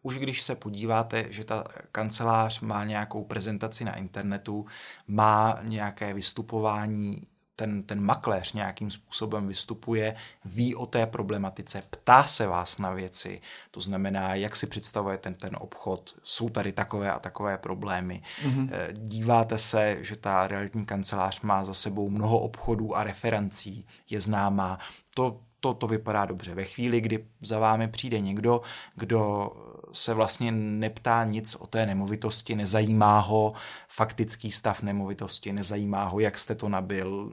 Už 0.02 0.18
když 0.18 0.42
se 0.42 0.54
podíváte, 0.54 1.26
že 1.30 1.44
ta 1.44 1.64
kancelář 1.92 2.60
má 2.60 2.84
nějakou 2.84 3.24
prezentaci 3.24 3.84
na 3.84 3.96
internetu, 3.96 4.66
má 5.06 5.58
nějaké 5.62 6.14
vystupování 6.14 7.22
ten, 7.56 7.82
ten 7.82 8.00
makléř 8.00 8.52
nějakým 8.52 8.90
způsobem 8.90 9.48
vystupuje, 9.48 10.16
ví 10.44 10.74
o 10.74 10.86
té 10.86 11.06
problematice, 11.06 11.82
ptá 11.90 12.24
se 12.24 12.46
vás 12.46 12.78
na 12.78 12.90
věci, 12.92 13.40
to 13.70 13.80
znamená, 13.80 14.34
jak 14.34 14.56
si 14.56 14.66
představuje 14.66 15.18
ten, 15.18 15.34
ten 15.34 15.56
obchod, 15.60 16.18
jsou 16.22 16.48
tady 16.48 16.72
takové 16.72 17.12
a 17.12 17.18
takové 17.18 17.58
problémy. 17.58 18.22
Mm-hmm. 18.44 18.68
Díváte 18.92 19.58
se, 19.58 19.96
že 20.00 20.16
ta 20.16 20.46
realitní 20.46 20.86
kancelář 20.86 21.40
má 21.40 21.64
za 21.64 21.74
sebou 21.74 22.10
mnoho 22.10 22.38
obchodů 22.38 22.96
a 22.96 23.04
referencí, 23.04 23.86
je 24.10 24.20
známá. 24.20 24.78
To, 25.14 25.40
to, 25.60 25.74
to 25.74 25.86
vypadá 25.86 26.24
dobře. 26.24 26.54
Ve 26.54 26.64
chvíli, 26.64 27.00
kdy 27.00 27.26
za 27.40 27.58
vámi 27.58 27.88
přijde 27.88 28.20
někdo, 28.20 28.60
kdo 28.94 29.50
se 29.92 30.14
vlastně 30.14 30.52
neptá 30.52 31.24
nic 31.24 31.54
o 31.54 31.66
té 31.66 31.86
nemovitosti, 31.86 32.56
nezajímá 32.56 33.18
ho 33.18 33.52
faktický 33.88 34.52
stav 34.52 34.82
nemovitosti, 34.82 35.52
nezajímá 35.52 36.04
ho, 36.04 36.20
jak 36.20 36.38
jste 36.38 36.54
to 36.54 36.68
nabil. 36.68 37.32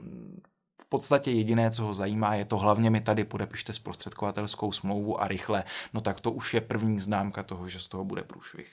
V 0.82 0.88
podstatě 0.88 1.30
jediné, 1.30 1.70
co 1.70 1.84
ho 1.84 1.94
zajímá, 1.94 2.34
je 2.34 2.44
to 2.44 2.58
hlavně 2.58 2.90
mi 2.90 3.00
tady 3.00 3.24
podepište 3.24 3.72
zprostředkovatelskou 3.72 4.72
smlouvu 4.72 5.20
a 5.20 5.28
rychle. 5.28 5.64
No 5.94 6.00
tak 6.00 6.20
to 6.20 6.32
už 6.32 6.54
je 6.54 6.60
první 6.60 6.98
známka 6.98 7.42
toho, 7.42 7.68
že 7.68 7.78
z 7.78 7.88
toho 7.88 8.04
bude 8.04 8.22
průšvih. 8.22 8.68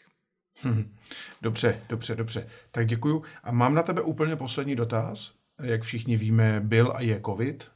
Hm. 0.64 0.96
Dobře, 1.42 1.82
dobře, 1.90 2.16
dobře. 2.16 2.50
Tak 2.72 2.88
děkuju. 2.88 3.24
A 3.44 3.52
mám 3.52 3.74
na 3.74 3.84
tebe 3.84 4.02
úplně 4.02 4.36
poslední 4.36 4.76
dotaz. 4.76 5.32
Jak 5.64 5.82
všichni 5.82 6.18
víme, 6.18 6.60
byl 6.60 6.94
a 6.96 7.02
je 7.02 7.22
covid. 7.26 7.72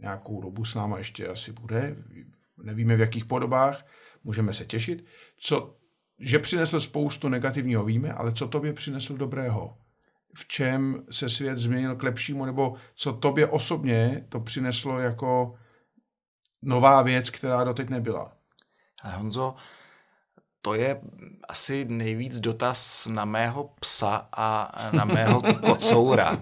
Nějakou 0.00 0.40
dobu 0.40 0.64
s 0.64 0.74
náma 0.74 0.98
ještě 0.98 1.28
asi 1.28 1.52
bude. 1.52 1.96
Nevíme 2.62 2.96
v 2.96 3.00
jakých 3.00 3.24
podobách. 3.24 3.86
Můžeme 4.24 4.54
se 4.54 4.64
těšit. 4.64 5.04
Co, 5.38 5.76
že 6.18 6.38
přinesl 6.38 6.80
spoustu 6.80 7.28
negativního 7.28 7.84
víme, 7.84 8.12
ale 8.12 8.32
co 8.32 8.48
tobě 8.48 8.72
přinesl 8.72 9.16
dobrého? 9.16 9.78
V 10.34 10.48
čem 10.48 11.02
se 11.10 11.28
svět 11.28 11.58
změnil 11.58 11.96
k 11.96 12.02
lepšímu, 12.02 12.44
nebo 12.44 12.74
co 12.94 13.12
tobě 13.12 13.46
osobně 13.46 14.26
to 14.28 14.40
přineslo 14.40 14.98
jako 14.98 15.54
nová 16.62 17.02
věc, 17.02 17.30
která 17.30 17.64
doteď 17.64 17.88
nebyla? 17.88 18.36
Honzo, 19.02 19.54
to 20.62 20.74
je 20.74 21.00
asi 21.48 21.84
nejvíc 21.88 22.40
dotaz 22.40 23.08
na 23.10 23.24
mého 23.24 23.70
psa 23.80 24.28
a 24.32 24.72
na 24.92 25.04
mého 25.04 25.42
kocoura. 25.66 26.38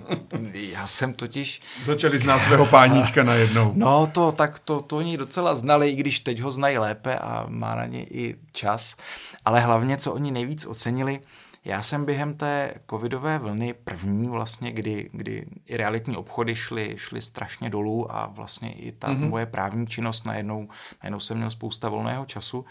Já 0.53 0.87
jsem 0.87 1.13
totiž... 1.13 1.61
Začali 1.83 2.19
znát 2.19 2.45
svého 2.45 2.67
páníčka 2.67 3.23
najednou. 3.23 3.73
No 3.77 4.07
to, 4.07 4.33
tak 4.33 4.59
to, 4.59 4.81
to 4.81 4.97
oni 4.97 5.17
docela 5.17 5.55
znali, 5.55 5.91
i 5.91 5.97
když 5.97 6.21
teď 6.21 6.41
ho 6.41 6.51
znají 6.51 6.79
lépe 6.79 7.19
a 7.19 7.47
má 7.49 7.75
na 7.75 7.87
ně 7.87 8.05
i 8.05 8.37
čas. 8.53 8.97
Ale 9.45 9.61
hlavně, 9.61 9.97
co 9.97 10.13
oni 10.13 10.31
nejvíc 10.31 10.67
ocenili, 10.67 11.21
já 11.65 11.83
jsem 11.83 12.05
během 12.05 12.35
té 12.35 12.75
covidové 12.91 13.39
vlny 13.39 13.75
první 13.75 14.29
vlastně, 14.29 14.73
kdy, 14.73 15.09
kdy 15.13 15.47
i 15.67 15.77
realitní 15.77 16.17
obchody 16.17 16.55
šly, 16.55 16.95
šly 16.97 17.23
strašně 17.23 17.71
dolů 17.71 18.15
a 18.17 18.27
vlastně 18.27 18.73
i 18.73 18.93
ta 18.93 19.09
mm-hmm. 19.09 19.29
moje 19.29 19.47
právní 19.47 19.87
činnost 19.87 20.27
najednou, 20.27 20.69
najednou 21.03 21.21
jsem 21.21 21.37
měl 21.37 21.51
spousta 21.51 21.89
volného 21.89 22.27
času, 22.27 22.65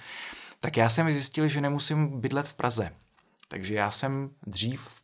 tak 0.60 0.78
já 0.78 0.90
jsem 0.90 1.12
zjistil, 1.12 1.48
že 1.48 1.62
nemusím 1.62 2.22
bydlet 2.22 2.48
v 2.48 2.54
Praze. 2.54 2.92
Takže 3.48 3.76
já 3.76 3.92
jsem 3.92 4.30
dřív, 4.48 5.04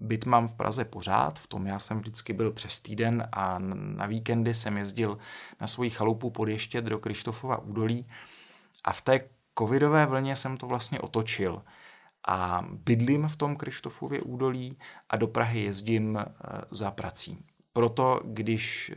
byt 0.00 0.24
mám 0.24 0.48
v 0.48 0.54
Praze 0.54 0.84
pořád, 0.84 1.38
v 1.38 1.46
tom 1.46 1.66
já 1.66 1.78
jsem 1.78 1.98
vždycky 1.98 2.32
byl 2.32 2.52
přes 2.52 2.80
týden 2.80 3.28
a 3.32 3.58
na 3.96 4.06
víkendy 4.06 4.54
jsem 4.54 4.76
jezdil 4.76 5.18
na 5.60 5.66
svoji 5.66 5.90
chalupu 5.90 6.30
podještět 6.30 6.84
do 6.84 6.98
Krištofova 6.98 7.58
údolí. 7.58 8.06
A 8.84 8.92
v 8.92 9.00
té 9.00 9.20
covidové 9.58 10.06
vlně 10.06 10.36
jsem 10.36 10.56
to 10.56 10.66
vlastně 10.66 11.00
otočil. 11.00 11.62
A 12.28 12.66
bydlím 12.70 13.28
v 13.28 13.36
tom 13.36 13.56
Krištofově 13.56 14.20
údolí 14.20 14.78
a 15.10 15.16
do 15.16 15.26
Prahy 15.26 15.60
jezdím 15.60 16.16
eh, 16.16 16.24
za 16.70 16.90
prací. 16.90 17.44
Proto, 17.72 18.20
když 18.24 18.92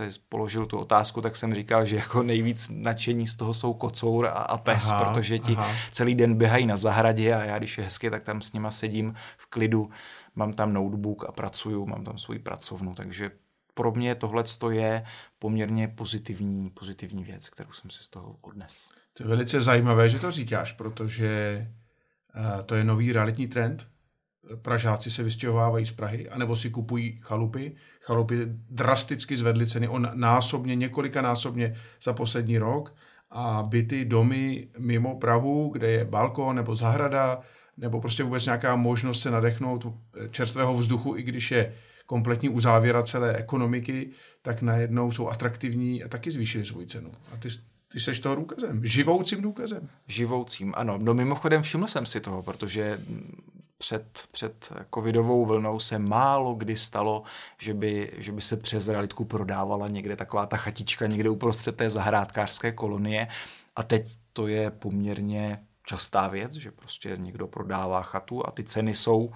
eh, 0.00 0.12
se 0.12 0.18
položil 0.28 0.66
tu 0.66 0.78
otázku, 0.78 1.20
tak 1.20 1.36
jsem 1.36 1.54
říkal, 1.54 1.84
že 1.84 1.96
jako 1.96 2.22
nejvíc 2.22 2.70
nadšení 2.74 3.26
z 3.26 3.36
toho 3.36 3.54
jsou 3.54 3.74
kocour 3.74 4.26
a, 4.26 4.30
a 4.30 4.58
pes, 4.58 4.90
aha, 4.90 5.04
protože 5.04 5.38
ti 5.38 5.52
aha. 5.56 5.74
celý 5.92 6.14
den 6.14 6.34
běhají 6.34 6.66
na 6.66 6.76
zahradě 6.76 7.34
a 7.34 7.44
já, 7.44 7.58
když 7.58 7.78
je 7.78 7.84
hezky, 7.84 8.10
tak 8.10 8.22
tam 8.22 8.40
s 8.40 8.52
nima 8.52 8.70
sedím 8.70 9.14
v 9.36 9.46
klidu, 9.46 9.90
mám 10.34 10.52
tam 10.52 10.72
notebook 10.72 11.24
a 11.28 11.32
pracuju, 11.32 11.86
mám 11.86 12.04
tam 12.04 12.18
svoji 12.18 12.38
pracovnu, 12.38 12.94
takže 12.94 13.30
pro 13.74 13.92
mě 13.92 14.14
tohle 14.14 14.44
je 14.70 15.04
poměrně 15.38 15.88
pozitivní, 15.88 16.70
pozitivní 16.70 17.24
věc, 17.24 17.48
kterou 17.48 17.72
jsem 17.72 17.90
si 17.90 18.04
z 18.04 18.08
toho 18.08 18.36
odnes. 18.40 18.90
To 19.12 19.22
je 19.22 19.28
velice 19.28 19.60
zajímavé, 19.60 20.10
že 20.10 20.18
to 20.18 20.30
říkáš, 20.30 20.72
protože 20.72 21.66
uh, 22.36 22.62
to 22.62 22.74
je 22.74 22.84
nový 22.84 23.12
realitní 23.12 23.48
trend, 23.48 23.88
Pražáci 24.62 25.10
se 25.10 25.22
vystěhovávají 25.22 25.86
z 25.86 25.92
Prahy, 25.92 26.28
anebo 26.28 26.56
si 26.56 26.70
kupují 26.70 27.18
chalupy. 27.22 27.76
Chalupy 28.00 28.36
drasticky 28.70 29.36
zvedly 29.36 29.66
ceny 29.66 29.88
o 29.88 29.98
násobně, 29.98 30.76
několika 30.76 31.22
násobně 31.22 31.76
za 32.02 32.12
poslední 32.12 32.58
rok 32.58 32.94
a 33.30 33.62
byty, 33.62 34.04
domy 34.04 34.68
mimo 34.78 35.16
Prahu, 35.16 35.70
kde 35.72 35.90
je 35.90 36.04
balkon 36.04 36.56
nebo 36.56 36.76
zahrada, 36.76 37.40
nebo 37.76 38.00
prostě 38.00 38.22
vůbec 38.22 38.44
nějaká 38.44 38.76
možnost 38.76 39.22
se 39.22 39.30
nadechnout 39.30 39.86
čerstvého 40.30 40.74
vzduchu, 40.74 41.16
i 41.16 41.22
když 41.22 41.50
je 41.50 41.74
kompletní 42.06 42.48
uzávěra 42.48 43.02
celé 43.02 43.36
ekonomiky, 43.36 44.10
tak 44.42 44.62
najednou 44.62 45.12
jsou 45.12 45.28
atraktivní 45.28 46.04
a 46.04 46.08
taky 46.08 46.30
zvýšili 46.30 46.64
svou 46.64 46.84
cenu. 46.84 47.10
A 47.32 47.36
ty, 47.36 47.48
ty 47.92 48.00
seš 48.00 48.20
toho 48.20 48.34
důkazem, 48.34 48.84
živoucím 48.84 49.42
důkazem. 49.42 49.88
Živoucím, 50.06 50.72
ano. 50.76 50.98
No 50.98 51.14
mimochodem 51.14 51.62
všiml 51.62 51.86
jsem 51.86 52.06
si 52.06 52.20
toho, 52.20 52.42
protože 52.42 53.00
před, 53.80 54.28
před 54.32 54.72
covidovou 54.94 55.46
vlnou 55.46 55.80
se 55.80 55.98
málo 55.98 56.54
kdy 56.54 56.76
stalo, 56.76 57.22
že 57.58 57.74
by, 57.74 58.12
že 58.16 58.32
by 58.32 58.42
se 58.42 58.56
přes 58.56 58.88
realitku 58.88 59.24
prodávala 59.24 59.88
někde 59.88 60.16
taková 60.16 60.46
ta 60.46 60.56
chatička 60.56 61.06
někde 61.06 61.30
uprostřed 61.30 61.76
té 61.76 61.90
zahrádkářské 61.90 62.72
kolonie 62.72 63.28
a 63.76 63.82
teď 63.82 64.16
to 64.32 64.46
je 64.46 64.70
poměrně 64.70 65.66
častá 65.86 66.28
věc, 66.28 66.52
že 66.52 66.70
prostě 66.70 67.16
někdo 67.18 67.46
prodává 67.46 68.02
chatu 68.02 68.46
a 68.46 68.50
ty 68.50 68.64
ceny 68.64 68.94
jsou 68.94 69.32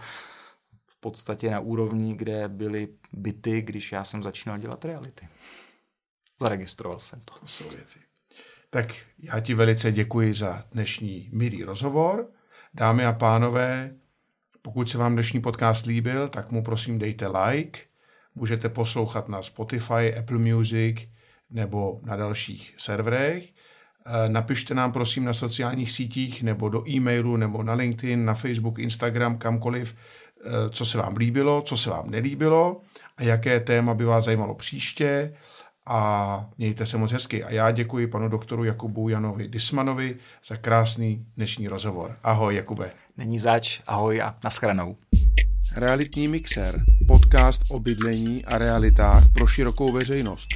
v 0.87 1.01
podstatě 1.01 1.51
na 1.51 1.61
úrovni, 1.61 2.15
kde 2.15 2.49
byly 2.49 2.89
byty, 3.13 3.63
když 3.63 3.93
já 3.93 4.05
jsem 4.05 4.23
začínal 4.23 4.59
dělat 4.59 4.85
reality. 4.85 5.29
Zaregistroval 6.41 6.99
jsem 6.99 7.21
to. 7.21 7.35
To 7.35 7.47
jsou 7.47 7.69
věci. 7.69 7.99
Tak 8.71 8.95
já 9.19 9.41
ti 9.41 9.55
velice 9.55 9.93
děkuji 9.93 10.35
za 10.35 10.65
dnešní 10.73 11.29
milý 11.33 11.65
rozhovor. 11.65 12.31
Dámy 12.75 13.07
a 13.07 13.13
pánové, 13.13 13.95
pokud 14.65 14.91
se 14.91 14.99
vám 14.99 15.13
dnešní 15.13 15.41
podcast 15.41 15.87
líbil, 15.87 16.29
tak 16.29 16.53
mu 16.53 16.63
prosím 16.63 16.99
dejte 16.99 17.27
like. 17.29 17.81
Můžete 18.35 18.69
poslouchat 18.69 19.29
na 19.29 19.43
Spotify, 19.43 20.15
Apple 20.19 20.39
Music 20.39 20.97
nebo 21.51 22.01
na 22.03 22.17
dalších 22.17 22.75
serverech. 22.79 23.45
Eh, 24.07 24.29
napište 24.29 24.75
nám 24.75 24.93
prosím 24.93 25.25
na 25.25 25.33
sociálních 25.33 25.93
sítích 25.93 26.43
nebo 26.43 26.69
do 26.69 26.89
e-mailu 26.89 27.37
nebo 27.37 27.63
na 27.63 27.75
LinkedIn, 27.75 28.25
na 28.25 28.35
Facebook, 28.35 28.79
Instagram, 28.79 29.39
kamkoliv, 29.39 29.95
eh, 29.95 30.51
co 30.71 30.85
se 30.85 30.99
vám 30.99 31.17
líbilo, 31.17 31.63
co 31.63 31.77
se 31.77 31.91
vám 31.91 32.11
nelíbilo 32.11 32.81
a 33.17 33.23
jaké 33.23 33.61
téma 33.61 33.95
by 33.95 34.05
vás 34.05 34.25
zajímalo 34.25 34.55
příště 34.55 35.35
a 35.87 36.51
mějte 36.59 36.87
se 36.87 36.99
moc 36.99 37.13
hezky. 37.13 37.45
A 37.45 37.51
já 37.51 37.71
děkuji 37.71 38.07
panu 38.07 38.29
doktoru 38.29 38.65
Jakubu 38.65 39.09
Janovi 39.09 39.49
Dismanovi 39.49 40.17
za 40.47 40.57
krásný 40.57 41.27
dnešní 41.37 41.69
rozhovor. 41.69 42.17
Ahoj, 42.23 42.57
Jakube. 42.57 43.04
Není 43.17 43.39
zač, 43.39 43.81
ahoj 43.87 44.23
a 44.23 44.39
naschranou. 44.45 44.97
Realitní 45.77 46.29
mixer, 46.29 46.81
podcast 47.09 47.63
o 47.71 47.79
bydlení 47.79 48.45
a 48.45 48.59
realitách 48.59 49.33
pro 49.33 49.47
širokou 49.47 49.93
veřejnost. 49.93 50.49